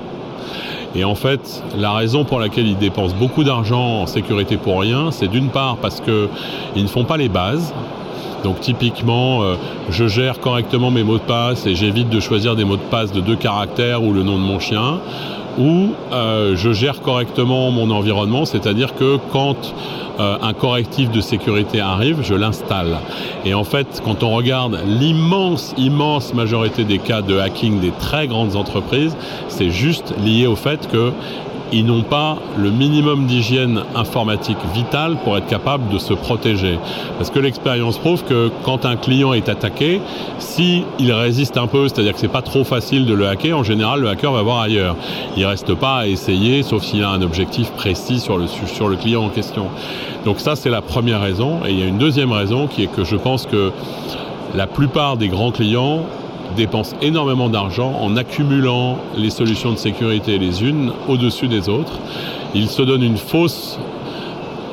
Et 0.95 1.03
en 1.03 1.15
fait, 1.15 1.63
la 1.77 1.93
raison 1.93 2.25
pour 2.25 2.39
laquelle 2.39 2.67
ils 2.67 2.79
dépensent 2.79 3.17
beaucoup 3.17 3.43
d'argent 3.43 4.03
en 4.03 4.07
sécurité 4.07 4.57
pour 4.57 4.81
rien, 4.81 5.11
c'est 5.11 5.27
d'une 5.27 5.51
part 5.51 5.79
parce 5.79 6.01
qu'ils 6.01 6.83
ne 6.83 6.87
font 6.87 7.05
pas 7.05 7.17
les 7.17 7.29
bases, 7.29 7.75
donc 8.45 8.61
typiquement, 8.61 9.43
euh, 9.43 9.55
je 9.89 10.07
gère 10.07 10.39
correctement 10.39 10.91
mes 10.91 11.03
mots 11.03 11.17
de 11.17 11.23
passe 11.23 11.67
et 11.67 11.75
j'évite 11.75 12.11
de 12.11 12.21
choisir 12.21 12.55
des 12.55 12.65
mots 12.65 12.77
de 12.77 12.83
passe 12.83 13.11
de 13.11 13.21
deux 13.21 13.37
caractères 13.37 14.05
ou 14.05 14.13
le 14.13 14.23
nom 14.23 14.37
de 14.37 14.45
mon 14.45 14.61
chien. 14.61 15.01
Ou 15.59 15.91
euh, 16.13 16.55
je 16.57 16.73
gère 16.73 17.01
correctement 17.01 17.71
mon 17.71 17.91
environnement, 17.91 18.45
c'est-à-dire 18.45 18.95
que 18.97 19.19
quand 19.33 19.73
euh, 20.21 20.37
un 20.43 20.53
correctif 20.53 21.11
de 21.11 21.21
sécurité 21.21 21.81
arrive, 21.81 22.19
je 22.23 22.35
l'installe. 22.35 22.99
Et 23.45 23.55
en 23.55 23.65
fait, 23.65 24.03
quand 24.05 24.23
on 24.23 24.35
regarde 24.35 24.79
l'immense, 24.87 25.75
immense 25.79 26.35
majorité 26.35 26.85
des 26.85 26.99
cas 26.99 27.23
de 27.23 27.39
hacking 27.39 27.81
des 27.81 27.93
très 27.99 28.27
grandes 28.27 28.57
entreprises, 28.57 29.17
c'est 29.49 29.71
juste 29.71 30.13
lié 30.23 30.47
au 30.47 30.57
fait 30.57 30.89
que 30.89 31.13
ils 31.73 31.85
n'ont 31.85 32.03
pas 32.03 32.39
le 32.57 32.71
minimum 32.71 33.27
d'hygiène 33.27 33.83
informatique 33.95 34.59
vitale 34.75 35.17
pour 35.25 35.37
être 35.37 35.47
capable 35.47 35.89
de 35.93 35.99
se 35.99 36.15
protéger. 36.15 36.79
Parce 37.19 37.31
que 37.31 37.39
l'expérience 37.39 37.99
prouve 37.99 38.25
que 38.25 38.51
quand 38.65 38.85
un 38.85 38.97
client 38.97 39.33
est 39.33 39.49
attaqué, 39.49 40.01
si 40.39 40.85
il 40.99 41.13
résiste 41.13 41.57
un 41.57 41.67
peu, 41.67 41.89
c'est-à-dire 41.89 42.13
que 42.13 42.21
c'est 42.21 42.29
pas 42.29 42.43
trop 42.43 42.65
facile 42.65 43.07
de 43.07 43.15
le 43.15 43.29
hacker, 43.29 43.59
en 43.59 43.63
général 43.63 44.01
le 44.01 44.09
hacker 44.09 44.33
va 44.33 44.43
voir 44.43 44.61
ailleurs. 44.61 44.97
Il 45.37 45.45
reste 45.47 45.75
pas 45.75 45.99
à 45.99 46.07
essayer, 46.07 46.63
sauf 46.63 46.83
s'il 46.83 47.03
a 47.03 47.11
un 47.11 47.23
objectif 47.23 47.71
précis 47.73 48.21
sur 48.21 48.39
le, 48.39 48.47
sur 48.47 48.89
le 48.89 48.97
client 48.97 49.25
en 49.25 49.31
question. 49.31 49.67
Donc 50.25 50.41
ça 50.41 50.57
c'est 50.57 50.71
la 50.71 50.83
première 50.83 51.21
raison. 51.21 51.61
Et 51.67 51.73
il 51.73 51.79
y 51.79 51.83
a 51.83 51.87
une 51.87 51.99
deuxième 51.99 52.33
raison 52.33 52.67
qui 52.67 52.85
est 52.85 52.93
que 52.95 53.05
je 53.05 53.17
pense 53.17 53.47
que 53.47 53.73
la 54.55 54.67
plupart 54.67 55.17
des 55.17 55.29
grands 55.29 55.51
clients 55.51 56.05
dépensent 56.57 56.97
énormément 57.03 57.49
d'argent 57.49 57.93
en 58.01 58.17
accumulant 58.17 58.99
les 59.17 59.31
solutions 59.31 59.73
de 59.73 59.79
sécurité 59.79 60.39
les 60.39 60.65
unes 60.65 60.93
au-dessus 61.09 61.49
des 61.49 61.69
autres. 61.69 61.99
Ils 62.55 62.69
se 62.69 62.83
donnent 62.83 63.03
une 63.03 63.17
fausse 63.17 63.79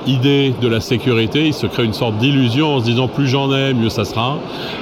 idée 0.07 0.53
de 0.61 0.67
la 0.67 0.79
sécurité, 0.79 1.47
ils 1.47 1.53
se 1.53 1.67
créent 1.67 1.85
une 1.85 1.93
sorte 1.93 2.17
d'illusion 2.17 2.75
en 2.75 2.79
se 2.79 2.85
disant 2.85 3.07
plus 3.07 3.27
j'en 3.27 3.53
ai, 3.53 3.73
mieux 3.73 3.89
ça 3.89 4.05
sera. 4.05 4.37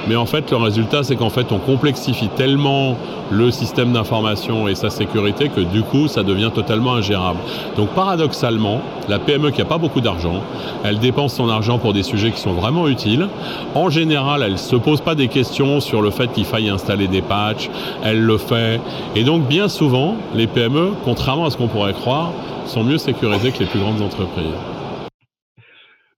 Mais 0.08 0.16
en 0.16 0.26
fait, 0.26 0.50
le 0.50 0.56
résultat, 0.56 1.02
c'est 1.02 1.16
qu'en 1.16 1.30
fait, 1.30 1.52
on 1.52 1.58
complexifie 1.58 2.28
tellement 2.28 2.96
le 3.30 3.50
système 3.50 3.92
d'information 3.92 4.68
et 4.68 4.74
sa 4.74 4.90
sécurité 4.90 5.48
que 5.48 5.60
du 5.60 5.82
coup, 5.82 6.08
ça 6.08 6.22
devient 6.22 6.50
totalement 6.54 6.94
ingérable. 6.94 7.38
Donc 7.76 7.90
paradoxalement, 7.90 8.80
la 9.08 9.18
PME 9.18 9.50
qui 9.50 9.58
n'a 9.58 9.64
pas 9.64 9.78
beaucoup 9.78 10.00
d'argent, 10.00 10.42
elle 10.84 10.98
dépense 10.98 11.34
son 11.34 11.48
argent 11.48 11.78
pour 11.78 11.92
des 11.92 12.02
sujets 12.02 12.30
qui 12.30 12.40
sont 12.40 12.52
vraiment 12.52 12.88
utiles. 12.88 13.28
En 13.74 13.90
général, 13.90 14.42
elle 14.42 14.52
ne 14.52 14.56
se 14.56 14.76
pose 14.76 15.00
pas 15.00 15.14
des 15.14 15.28
questions 15.28 15.80
sur 15.80 16.02
le 16.02 16.10
fait 16.10 16.32
qu'il 16.32 16.44
faille 16.44 16.68
installer 16.68 17.08
des 17.08 17.22
patchs, 17.22 17.70
elle 18.02 18.20
le 18.20 18.38
fait. 18.38 18.80
Et 19.14 19.24
donc 19.24 19.46
bien 19.46 19.68
souvent, 19.68 20.16
les 20.34 20.46
PME, 20.46 20.92
contrairement 21.04 21.46
à 21.46 21.50
ce 21.50 21.56
qu'on 21.56 21.68
pourrait 21.68 21.94
croire, 21.94 22.32
sont 22.66 22.84
mieux 22.84 22.98
sécurisées 22.98 23.52
que 23.52 23.60
les 23.60 23.66
plus 23.66 23.80
grandes 23.80 24.00
entreprises. 24.00 24.79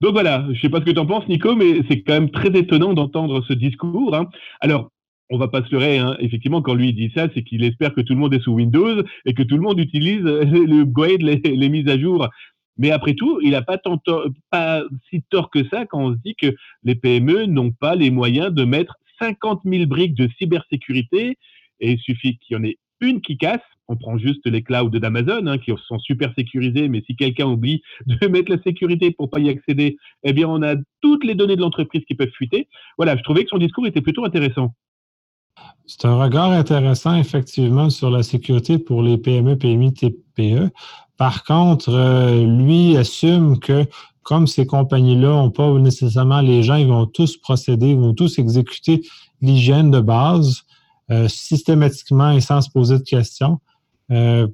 Donc 0.03 0.15
voilà, 0.15 0.45
je 0.49 0.55
ne 0.55 0.57
sais 0.57 0.69
pas 0.69 0.81
ce 0.81 0.85
que 0.85 0.91
tu 0.91 0.99
en 0.99 1.07
penses, 1.07 1.29
Nico, 1.29 1.55
mais 1.55 1.81
c'est 1.89 2.03
quand 2.03 2.15
même 2.15 2.31
très 2.31 2.49
étonnant 2.49 2.93
d'entendre 2.93 3.41
ce 3.47 3.53
discours. 3.53 4.17
Hein. 4.17 4.29
Alors, 4.61 4.91
on 5.31 5.39
va 5.39 5.47
pas 5.47 5.63
se 5.63 5.71
leurrer, 5.71 5.99
hein. 5.99 6.17
effectivement, 6.19 6.61
quand 6.61 6.75
lui 6.75 6.93
dit 6.93 7.13
ça, 7.15 7.29
c'est 7.33 7.45
qu'il 7.45 7.63
espère 7.63 7.95
que 7.95 8.01
tout 8.01 8.13
le 8.13 8.19
monde 8.19 8.35
est 8.35 8.43
sous 8.43 8.53
Windows 8.53 9.05
et 9.27 9.33
que 9.33 9.45
tout 9.45 9.55
le 9.55 9.63
monde 9.63 9.79
utilise 9.79 10.23
le 10.25 10.81
upgrade, 10.81 11.23
les, 11.23 11.69
mises 11.69 11.89
à 11.89 11.97
jour. 11.97 12.29
Mais 12.79 12.91
après 12.91 13.15
tout, 13.15 13.39
il 13.43 13.53
n'a 13.53 13.63
pas, 13.63 13.79
pas 14.51 14.83
si 15.09 15.23
tort 15.31 15.51
que 15.51 15.69
ça 15.69 15.87
quand 15.87 16.01
on 16.01 16.13
se 16.15 16.19
dit 16.25 16.35
que 16.35 16.53
les 16.83 16.97
PME 16.97 17.47
n'ont 17.47 17.71
pas 17.71 17.95
les 17.95 18.11
moyens 18.11 18.53
de 18.53 18.65
mettre 18.65 18.97
50 19.21 19.61
000 19.65 19.87
briques 19.87 20.15
de 20.15 20.29
cybersécurité 20.37 21.39
et 21.79 21.93
il 21.93 21.99
suffit 22.01 22.39
qu'il 22.39 22.57
y 22.57 22.61
en 22.61 22.65
ait 22.65 22.79
une 23.03 23.21
qui 23.21 23.37
casse. 23.37 23.61
On 23.89 23.97
prend 23.97 24.17
juste 24.17 24.47
les 24.47 24.63
clouds 24.63 24.89
d'Amazon 24.91 25.47
hein, 25.47 25.59
qui 25.59 25.73
sont 25.89 25.99
super 25.99 26.33
sécurisés, 26.35 26.89
mais 26.89 27.03
si 27.07 27.17
quelqu'un 27.17 27.47
oublie 27.47 27.83
de 28.07 28.27
mettre 28.29 28.51
la 28.51 28.63
sécurité 28.63 29.11
pour 29.11 29.29
pas 29.29 29.41
y 29.41 29.51
accéder, 29.51 29.97
eh 30.23 30.33
bien 30.33 30.49
on 30.49 30.63
a 30.63 30.77
toutes 31.01 31.25
les 31.25 31.35
données 31.35 31.57
de 31.57 31.61
l'entreprise 31.61 32.03
qui 32.07 32.15
peuvent 32.15 32.31
fuiter. 32.31 32.69
Voilà, 32.97 33.17
je 33.17 33.23
trouvais 33.23 33.45
que 33.45 33.51
son 33.51 33.59
discours 33.59 33.87
était 33.87 34.01
plutôt 34.01 34.25
intéressant. 34.25 34.75
C'est 35.85 36.07
un 36.07 36.17
regard 36.17 36.53
intéressant, 36.53 37.17
effectivement, 37.17 37.91
sur 37.91 38.11
la 38.11 38.23
sécurité 38.23 38.79
pour 38.79 39.03
les 39.03 39.19
PME, 39.19 39.57
PMI, 39.59 39.93
TPE. 39.93 40.71
Par 41.19 41.45
contre, 41.45 41.91
euh, 41.91 42.47
lui 42.47 42.97
assume 42.97 43.59
que 43.59 43.85
comme 44.23 44.47
ces 44.47 44.67
compagnies-là 44.67 45.29
n'ont 45.29 45.51
pas 45.51 45.71
nécessairement 45.79 46.41
les 46.41 46.63
gens, 46.63 46.77
ils 46.77 46.87
vont 46.87 47.07
tous 47.07 47.37
procéder, 47.37 47.91
ils 47.91 47.99
vont 47.99 48.15
tous 48.15 48.39
exécuter 48.39 49.03
l'hygiène 49.41 49.91
de 49.91 50.01
base 50.01 50.63
systématiquement 51.29 52.31
et 52.31 52.41
sans 52.41 52.61
se 52.63 52.71
poser 52.71 52.99
de 52.99 53.03
questions. 53.03 53.61
Euh, 54.11 54.47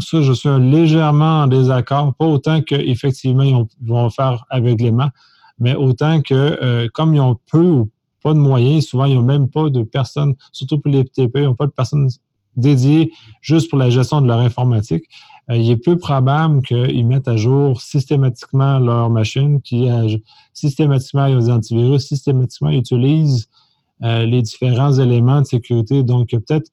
ça, 0.00 0.22
je 0.22 0.32
suis 0.32 0.48
légèrement 0.58 1.42
en 1.42 1.46
désaccord, 1.46 2.14
pas 2.14 2.26
autant 2.26 2.62
qu'effectivement, 2.62 3.42
ils 3.42 3.66
vont 3.86 4.10
faire 4.10 4.44
aveuglément, 4.50 5.10
mais 5.58 5.74
autant 5.74 6.22
que 6.22 6.88
comme 6.88 7.14
ils 7.14 7.20
ont 7.20 7.38
peu 7.50 7.64
ou 7.64 7.90
pas 8.26 8.34
de 8.34 8.40
moyens. 8.40 8.86
Souvent, 8.86 9.04
ils 9.04 9.14
n'ont 9.14 9.22
même 9.22 9.48
pas 9.48 9.70
de 9.70 9.84
personnes, 9.84 10.34
surtout 10.50 10.80
pour 10.80 10.90
les 10.90 11.04
TPE, 11.04 11.30
ils 11.36 11.42
n'ont 11.44 11.54
pas 11.54 11.66
de 11.66 11.70
personnes 11.70 12.10
dédiées 12.56 13.12
juste 13.40 13.70
pour 13.70 13.78
la 13.78 13.88
gestion 13.88 14.20
de 14.20 14.26
leur 14.26 14.40
informatique. 14.40 15.04
Euh, 15.48 15.56
il 15.56 15.70
est 15.70 15.76
peu 15.76 15.96
probable 15.96 16.60
qu'ils 16.62 17.06
mettent 17.06 17.28
à 17.28 17.36
jour 17.36 17.80
systématiquement 17.80 18.80
leur 18.80 19.10
machine, 19.10 19.60
qui 19.60 19.88
systématiquement 20.52 21.26
les 21.26 21.48
antivirus, 21.48 22.04
systématiquement 22.04 22.70
utilisent 22.70 23.46
euh, 23.46 23.65
les 24.00 24.42
différents 24.42 24.92
éléments 24.92 25.40
de 25.40 25.46
sécurité. 25.46 26.02
Donc, 26.02 26.28
peut-être 26.28 26.70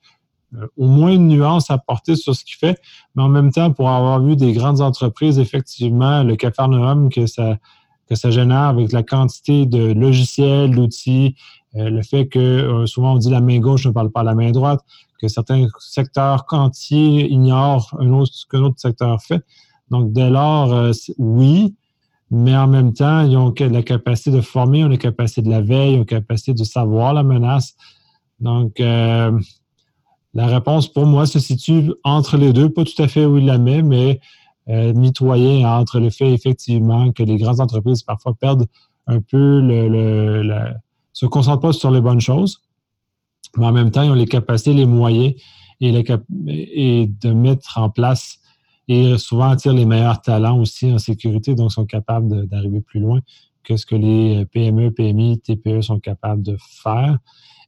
euh, 0.55 0.67
au 0.77 0.88
moins 0.88 1.12
une 1.12 1.27
nuance 1.27 1.71
à 1.71 1.77
porter 1.77 2.15
sur 2.15 2.36
ce 2.36 2.43
qu'il 2.43 2.57
fait, 2.57 2.79
mais 3.15 3.23
en 3.23 3.29
même 3.29 3.51
temps, 3.51 3.71
pour 3.71 3.89
avoir 3.89 4.21
vu 4.21 4.36
des 4.36 4.53
grandes 4.53 4.81
entreprises, 4.81 5.39
effectivement, 5.39 6.23
le 6.23 6.36
Cafarnaum, 6.36 7.09
que 7.09 7.25
ça 7.25 7.57
génère 8.29 8.63
avec 8.63 8.91
la 8.91 9.03
quantité 9.03 9.65
de 9.65 9.93
logiciels, 9.93 10.71
d'outils, 10.71 11.36
euh, 11.75 11.89
le 11.89 12.03
fait 12.03 12.27
que 12.27 12.39
euh, 12.39 12.86
souvent 12.86 13.13
on 13.13 13.17
dit 13.17 13.31
la 13.31 13.41
main 13.41 13.57
gauche 13.57 13.88
ne 13.88 13.91
parle 13.91 14.12
pas 14.12 14.21
la 14.21 14.36
main 14.36 14.51
droite, 14.51 14.81
que 15.19 15.27
certains 15.27 15.67
secteurs 15.79 16.45
entiers 16.51 17.27
ignorent 17.31 17.95
un 17.99 18.12
autre, 18.13 18.31
ce 18.33 18.45
qu'un 18.45 18.62
autre 18.62 18.79
secteur 18.79 19.21
fait. 19.21 19.43
Donc, 19.89 20.12
dès 20.13 20.29
lors, 20.29 20.71
euh, 20.71 20.91
oui, 21.17 21.75
mais 22.35 22.55
en 22.55 22.67
même 22.67 22.93
temps, 22.93 23.21
ils 23.21 23.37
ont 23.37 23.53
la 23.59 23.83
capacité 23.83 24.31
de 24.31 24.41
former, 24.41 24.79
ils 24.79 24.85
ont 24.85 24.89
la 24.89 24.97
capacité 24.97 25.43
de 25.43 25.51
la 25.51 25.61
veille, 25.61 25.93
ils 25.93 25.95
ont 25.97 25.99
la 25.99 26.05
capacité 26.05 26.53
de 26.53 26.63
savoir 26.63 27.13
la 27.13 27.21
menace. 27.21 27.75
Donc, 28.39 28.79
la 28.79 30.47
réponse 30.47 30.87
pour 30.87 31.05
moi 31.05 31.27
se 31.27 31.37
situe 31.37 31.93
entre 32.03 32.37
les 32.37 32.51
deux, 32.51 32.69
pas 32.69 32.83
tout 32.85 32.99
à 33.01 33.07
fait 33.07 33.25
où 33.25 33.37
il 33.37 33.45
la 33.45 33.59
met, 33.59 33.83
mais 33.83 34.19
euh, 34.67 34.93
mitoyen 34.93 35.69
entre 35.69 35.99
le 35.99 36.09
fait 36.09 36.33
effectivement 36.33 37.11
que 37.11 37.21
les 37.21 37.37
grandes 37.37 37.59
entreprises 37.59 38.01
parfois 38.01 38.33
perdent 38.33 38.65
un 39.05 39.19
peu 39.19 39.61
le, 39.61 40.73
se 41.11 41.27
concentrent 41.27 41.59
pas 41.59 41.73
sur 41.73 41.91
les 41.91 42.01
bonnes 42.01 42.21
choses, 42.21 42.63
mais 43.57 43.67
en 43.67 43.71
même 43.71 43.91
temps, 43.91 44.01
ils 44.01 44.09
ont 44.09 44.15
les 44.15 44.25
capacités, 44.25 44.73
les 44.73 44.87
moyens 44.87 45.35
et 45.81 45.91
de 45.91 47.31
mettre 47.31 47.77
en 47.77 47.91
place 47.91 48.39
et 48.87 49.17
souvent 49.17 49.49
attirent 49.49 49.73
les 49.73 49.85
meilleurs 49.85 50.21
talents 50.21 50.59
aussi 50.59 50.91
en 50.91 50.97
sécurité, 50.97 51.55
donc 51.55 51.71
sont 51.71 51.85
capables 51.85 52.47
d'arriver 52.47 52.81
plus 52.81 52.99
loin 52.99 53.21
que 53.63 53.77
ce 53.77 53.85
que 53.85 53.95
les 53.95 54.45
PME, 54.45 54.91
PMI, 54.91 55.39
TPE 55.39 55.81
sont 55.81 55.99
capables 55.99 56.41
de 56.41 56.57
faire. 56.59 57.17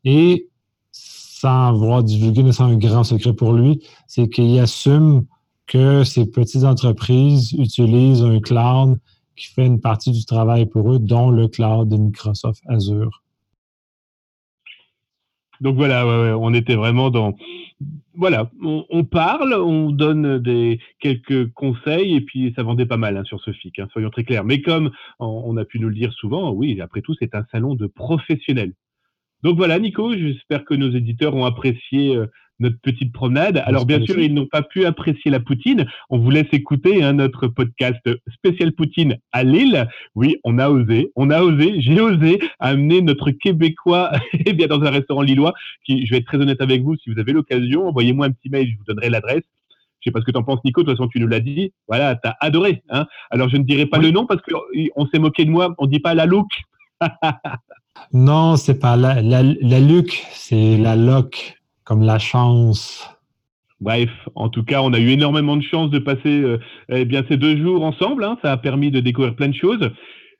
Et 0.03 0.49
sans 0.91 1.69
avoir 1.69 2.03
divulgué 2.03 2.51
sans 2.51 2.65
un 2.65 2.77
grand 2.77 3.03
secret 3.03 3.33
pour 3.33 3.53
lui, 3.53 3.81
c'est 4.07 4.29
qu'il 4.29 4.59
assume 4.59 5.25
que 5.67 6.03
ces 6.03 6.25
petites 6.25 6.63
entreprises 6.63 7.53
utilisent 7.53 8.23
un 8.23 8.39
cloud 8.39 8.99
qui 9.35 9.47
fait 9.47 9.65
une 9.65 9.81
partie 9.81 10.11
du 10.11 10.25
travail 10.25 10.65
pour 10.65 10.93
eux, 10.93 10.99
dont 10.99 11.29
le 11.29 11.47
cloud 11.47 11.89
de 11.89 11.97
Microsoft 11.97 12.61
Azure. 12.67 13.21
Donc 15.61 15.75
voilà, 15.75 16.05
on 16.37 16.53
était 16.53 16.75
vraiment 16.75 17.09
dans. 17.09 17.35
Voilà, 18.17 18.49
on, 18.63 19.03
parle, 19.03 19.53
on 19.53 19.91
donne 19.91 20.39
des 20.39 20.79
quelques 20.99 21.51
conseils 21.51 22.15
et 22.15 22.21
puis 22.21 22.53
ça 22.55 22.63
vendait 22.63 22.85
pas 22.85 22.95
mal 22.95 23.17
hein, 23.17 23.25
sur 23.25 23.41
ce 23.41 23.51
FIC, 23.51 23.79
hein, 23.79 23.89
soyons 23.91 24.09
très 24.09 24.23
clairs. 24.23 24.45
Mais 24.45 24.61
comme 24.61 24.91
on, 25.19 25.57
a 25.57 25.65
pu 25.65 25.79
nous 25.79 25.89
le 25.89 25.95
dire 25.95 26.13
souvent, 26.13 26.51
oui, 26.51 26.79
après 26.79 27.01
tout, 27.01 27.13
c'est 27.19 27.35
un 27.35 27.45
salon 27.51 27.75
de 27.75 27.87
professionnels. 27.87 28.73
Donc 29.43 29.57
voilà, 29.57 29.77
Nico, 29.79 30.13
j'espère 30.15 30.63
que 30.63 30.73
nos 30.73 30.91
éditeurs 30.91 31.35
ont 31.35 31.45
apprécié 31.45 32.15
euh, 32.15 32.27
notre 32.59 32.79
petite 32.79 33.11
promenade. 33.11 33.61
Alors 33.65 33.85
bien 33.85 34.03
sûr, 34.05 34.19
ils 34.19 34.33
n'ont 34.33 34.45
pas 34.45 34.61
pu 34.61 34.85
apprécier 34.85 35.31
la 35.31 35.39
poutine. 35.39 35.85
On 36.09 36.19
vous 36.19 36.29
laisse 36.29 36.47
écouter 36.51 37.03
hein, 37.03 37.13
notre 37.13 37.47
podcast 37.47 37.99
spécial 38.33 38.71
poutine 38.71 39.17
à 39.31 39.43
Lille. 39.43 39.87
Oui, 40.15 40.37
on 40.43 40.57
a 40.59 40.69
osé, 40.69 41.11
on 41.15 41.29
a 41.29 41.41
osé, 41.41 41.75
j'ai 41.81 41.99
osé 41.99 42.39
amener 42.59 43.01
notre 43.01 43.31
Québécois 43.31 44.11
eh 44.45 44.53
bien 44.53 44.67
dans 44.67 44.81
un 44.81 44.89
restaurant 44.89 45.21
lillois. 45.21 45.53
Qui, 45.85 46.05
je 46.05 46.11
vais 46.11 46.17
être 46.17 46.25
très 46.25 46.37
honnête 46.37 46.61
avec 46.61 46.81
vous, 46.81 46.95
si 46.95 47.11
vous 47.11 47.19
avez 47.19 47.33
l'occasion, 47.33 47.87
envoyez-moi 47.87 48.27
un 48.27 48.31
petit 48.31 48.49
mail, 48.49 48.69
je 48.71 48.77
vous 48.77 48.83
donnerai 48.85 49.09
l'adresse. 49.09 49.43
Je 49.99 50.09
sais 50.09 50.13
pas 50.13 50.19
ce 50.19 50.25
que 50.25 50.31
tu 50.31 50.37
en 50.37 50.43
penses, 50.43 50.59
Nico. 50.63 50.83
De 50.83 50.87
toute 50.87 50.97
façon, 50.97 51.09
tu 51.09 51.19
nous 51.19 51.27
l'as 51.27 51.39
dit. 51.39 51.73
Voilà, 51.87 52.15
tu 52.15 52.27
as 52.27 52.37
adoré. 52.39 52.83
Hein 52.89 53.07
Alors, 53.31 53.49
je 53.49 53.57
ne 53.57 53.63
dirai 53.63 53.87
pas 53.87 53.97
le 53.97 54.11
nom 54.11 54.27
parce 54.27 54.39
qu'on 54.41 55.07
s'est 55.07 55.17
moqué 55.17 55.45
de 55.45 55.49
moi. 55.49 55.73
On 55.79 55.87
dit 55.87 55.99
pas 55.99 56.13
la 56.13 56.27
look. 56.27 56.47
non, 58.13 58.55
c'est 58.55 58.79
pas 58.79 58.97
la, 58.97 59.23
la, 59.23 59.41
la 59.41 59.79
Luc, 59.79 60.23
c'est 60.31 60.77
la 60.77 60.95
loc 60.95 61.55
comme 61.85 62.01
la 62.01 62.19
chance. 62.19 63.09
Bref, 63.79 64.09
en 64.35 64.49
tout 64.49 64.63
cas, 64.63 64.81
on 64.81 64.93
a 64.93 64.99
eu 64.99 65.09
énormément 65.09 65.55
de 65.55 65.61
chance 65.61 65.89
de 65.89 65.99
passer 65.99 66.41
euh, 66.41 66.57
eh 66.89 67.05
bien 67.05 67.23
ces 67.29 67.37
deux 67.37 67.57
jours 67.57 67.83
ensemble. 67.83 68.23
Hein. 68.23 68.37
ça 68.41 68.51
a 68.51 68.57
permis 68.57 68.91
de 68.91 68.99
découvrir 68.99 69.35
plein 69.35 69.49
de 69.49 69.55
choses. 69.55 69.91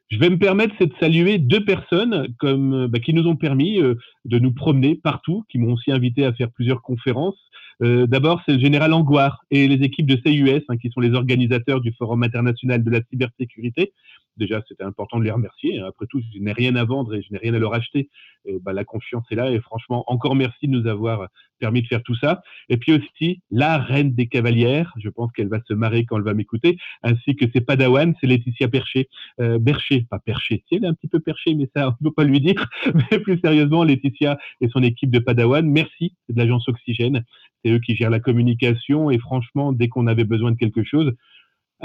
Je 0.10 0.18
vais 0.20 0.30
me 0.30 0.38
permettre 0.38 0.76
de 0.80 0.92
saluer 1.00 1.38
deux 1.38 1.64
personnes 1.64 2.28
comme, 2.40 2.74
euh, 2.74 2.88
bah, 2.88 3.00
qui 3.00 3.14
nous 3.14 3.28
ont 3.28 3.36
permis 3.36 3.80
euh, 3.82 3.96
de 4.26 4.40
nous 4.40 4.54
promener 4.54 4.96
partout, 4.96 5.44
qui 5.50 5.60
m'ont 5.60 5.74
aussi 5.74 5.92
invité 5.92 6.26
à 6.26 6.34
faire 6.34 6.52
plusieurs 6.52 6.82
conférences. 6.82 7.38
D'abord, 7.82 8.42
c'est 8.46 8.54
le 8.54 8.60
général 8.60 8.94
Angoire 8.94 9.42
et 9.52 9.68
les 9.68 9.84
équipes 9.84 10.06
de 10.06 10.16
CUS, 10.16 10.64
hein, 10.70 10.78
qui 10.78 10.90
sont 10.92 11.02
les 11.02 11.14
organisateurs 11.14 11.82
du 11.82 11.92
Forum 11.98 12.24
international 12.24 12.82
de 12.82 12.90
la 12.90 13.02
cybersécurité, 13.10 13.92
déjà, 14.38 14.62
c'était 14.68 14.84
important 14.84 15.20
de 15.20 15.24
les 15.24 15.32
remercier. 15.32 15.80
Hein. 15.80 15.86
Après 15.88 16.06
tout, 16.08 16.22
je 16.34 16.40
n'ai 16.40 16.54
rien 16.54 16.76
à 16.76 16.84
vendre 16.84 17.14
et 17.16 17.22
je 17.22 17.32
n'ai 17.32 17.40
rien 17.40 17.54
à 17.54 17.60
leur 17.60 17.74
acheter. 17.74 18.10
bah, 18.62 18.74
la 18.74 18.84
confiance 18.84 19.26
est 19.32 19.36
là 19.36 19.52
et 19.52 19.60
franchement, 19.60 20.04
encore 20.08 20.36
merci 20.36 20.68
de 20.68 20.72
nous 20.72 20.88
avoir 20.88 21.28
permis 21.60 21.82
de 21.82 21.88
faire 21.88 22.04
tout 22.04 22.16
ça. 22.16 22.42
Et 22.70 22.78
puis 22.78 22.94
aussi, 22.94 23.42
la 23.52 23.78
reine 23.78 24.14
des 24.14 24.28
cavalières, 24.28 24.94
je 24.98 25.10
pense 25.10 25.32
qu'elle 25.32 25.48
va 25.48 25.60
se 25.68 25.74
marrer 25.74 26.06
quand 26.06 26.18
elle 26.18 26.24
va 26.24 26.34
m'écouter, 26.34 26.78
ainsi 27.04 27.36
que 27.36 27.46
ses 27.52 27.62
padawans, 27.62 28.14
c'est 28.20 28.28
Laetitia 28.28 28.68
Percher. 28.68 29.10
Euh, 29.40 29.58
Bercher, 29.58 30.06
pas 30.10 30.20
Percher, 30.20 30.64
si 30.68 30.76
elle 30.76 30.86
est 30.86 30.88
un 30.88 30.94
petit 30.94 31.08
peu 31.08 31.20
perché, 31.20 31.56
mais 31.56 31.70
ça, 31.76 31.88
on 31.88 31.92
ne 31.92 32.10
peut 32.10 32.14
pas 32.14 32.24
lui 32.24 32.40
dire. 32.40 32.68
Mais 33.12 33.20
plus 33.20 33.40
sérieusement, 33.40 33.84
Laetitia 33.84 34.38
et 34.62 34.70
son 34.70 34.84
équipe 34.84 35.12
de 35.12 35.20
padawan, 35.20 35.66
merci, 35.66 36.14
de 36.30 36.38
l'agence 36.38 36.68
Oxygène. 36.68 37.24
C'est 37.64 37.72
eux 37.72 37.80
qui 37.80 37.96
gèrent 37.96 38.10
la 38.10 38.20
communication 38.20 39.10
et 39.10 39.18
franchement, 39.18 39.72
dès 39.72 39.88
qu'on 39.88 40.08
avait 40.08 40.24
besoin 40.24 40.52
de 40.52 40.58
quelque 40.58 40.84
chose, 40.84 41.14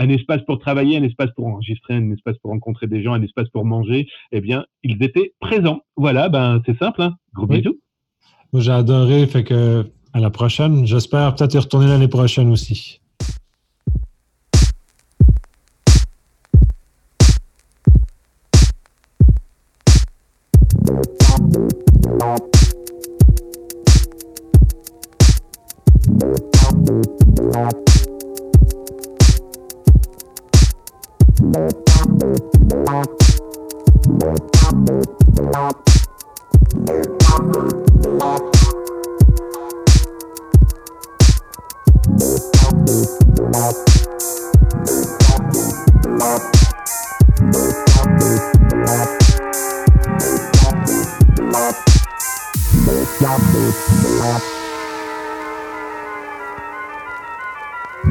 un 0.01 0.09
espace 0.09 0.41
pour 0.47 0.59
travailler, 0.59 0.97
un 0.97 1.03
espace 1.03 1.31
pour 1.37 1.47
enregistrer, 1.47 1.95
un 1.95 2.11
espace 2.11 2.37
pour 2.39 2.51
rencontrer 2.51 2.87
des 2.87 3.03
gens, 3.03 3.13
un 3.13 3.23
espace 3.23 3.49
pour 3.51 3.67
manger, 3.67 4.09
eh 4.33 4.41
bien, 4.41 4.65
ils 4.83 5.03
étaient 5.03 5.35
présents. 5.41 5.81
Voilà, 5.97 6.31
ben 6.31 6.63
c'est 6.65 6.79
simple. 6.79 7.03
Hein. 7.03 7.17
Gros 7.35 7.47
bisous. 7.47 7.79
J'ai 8.55 8.73
adoré, 8.73 9.27
fait 9.27 9.45
que 9.45 9.85
à 10.13 10.21
la 10.21 10.31
prochaine. 10.31 10.87
J'espère 10.87 11.35
peut-être 11.35 11.55
y 11.55 11.59
retourner 11.59 11.87
l'année 11.87 12.09
prochaine 12.09 12.51
aussi. 12.51 13.00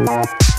Música 0.00 0.49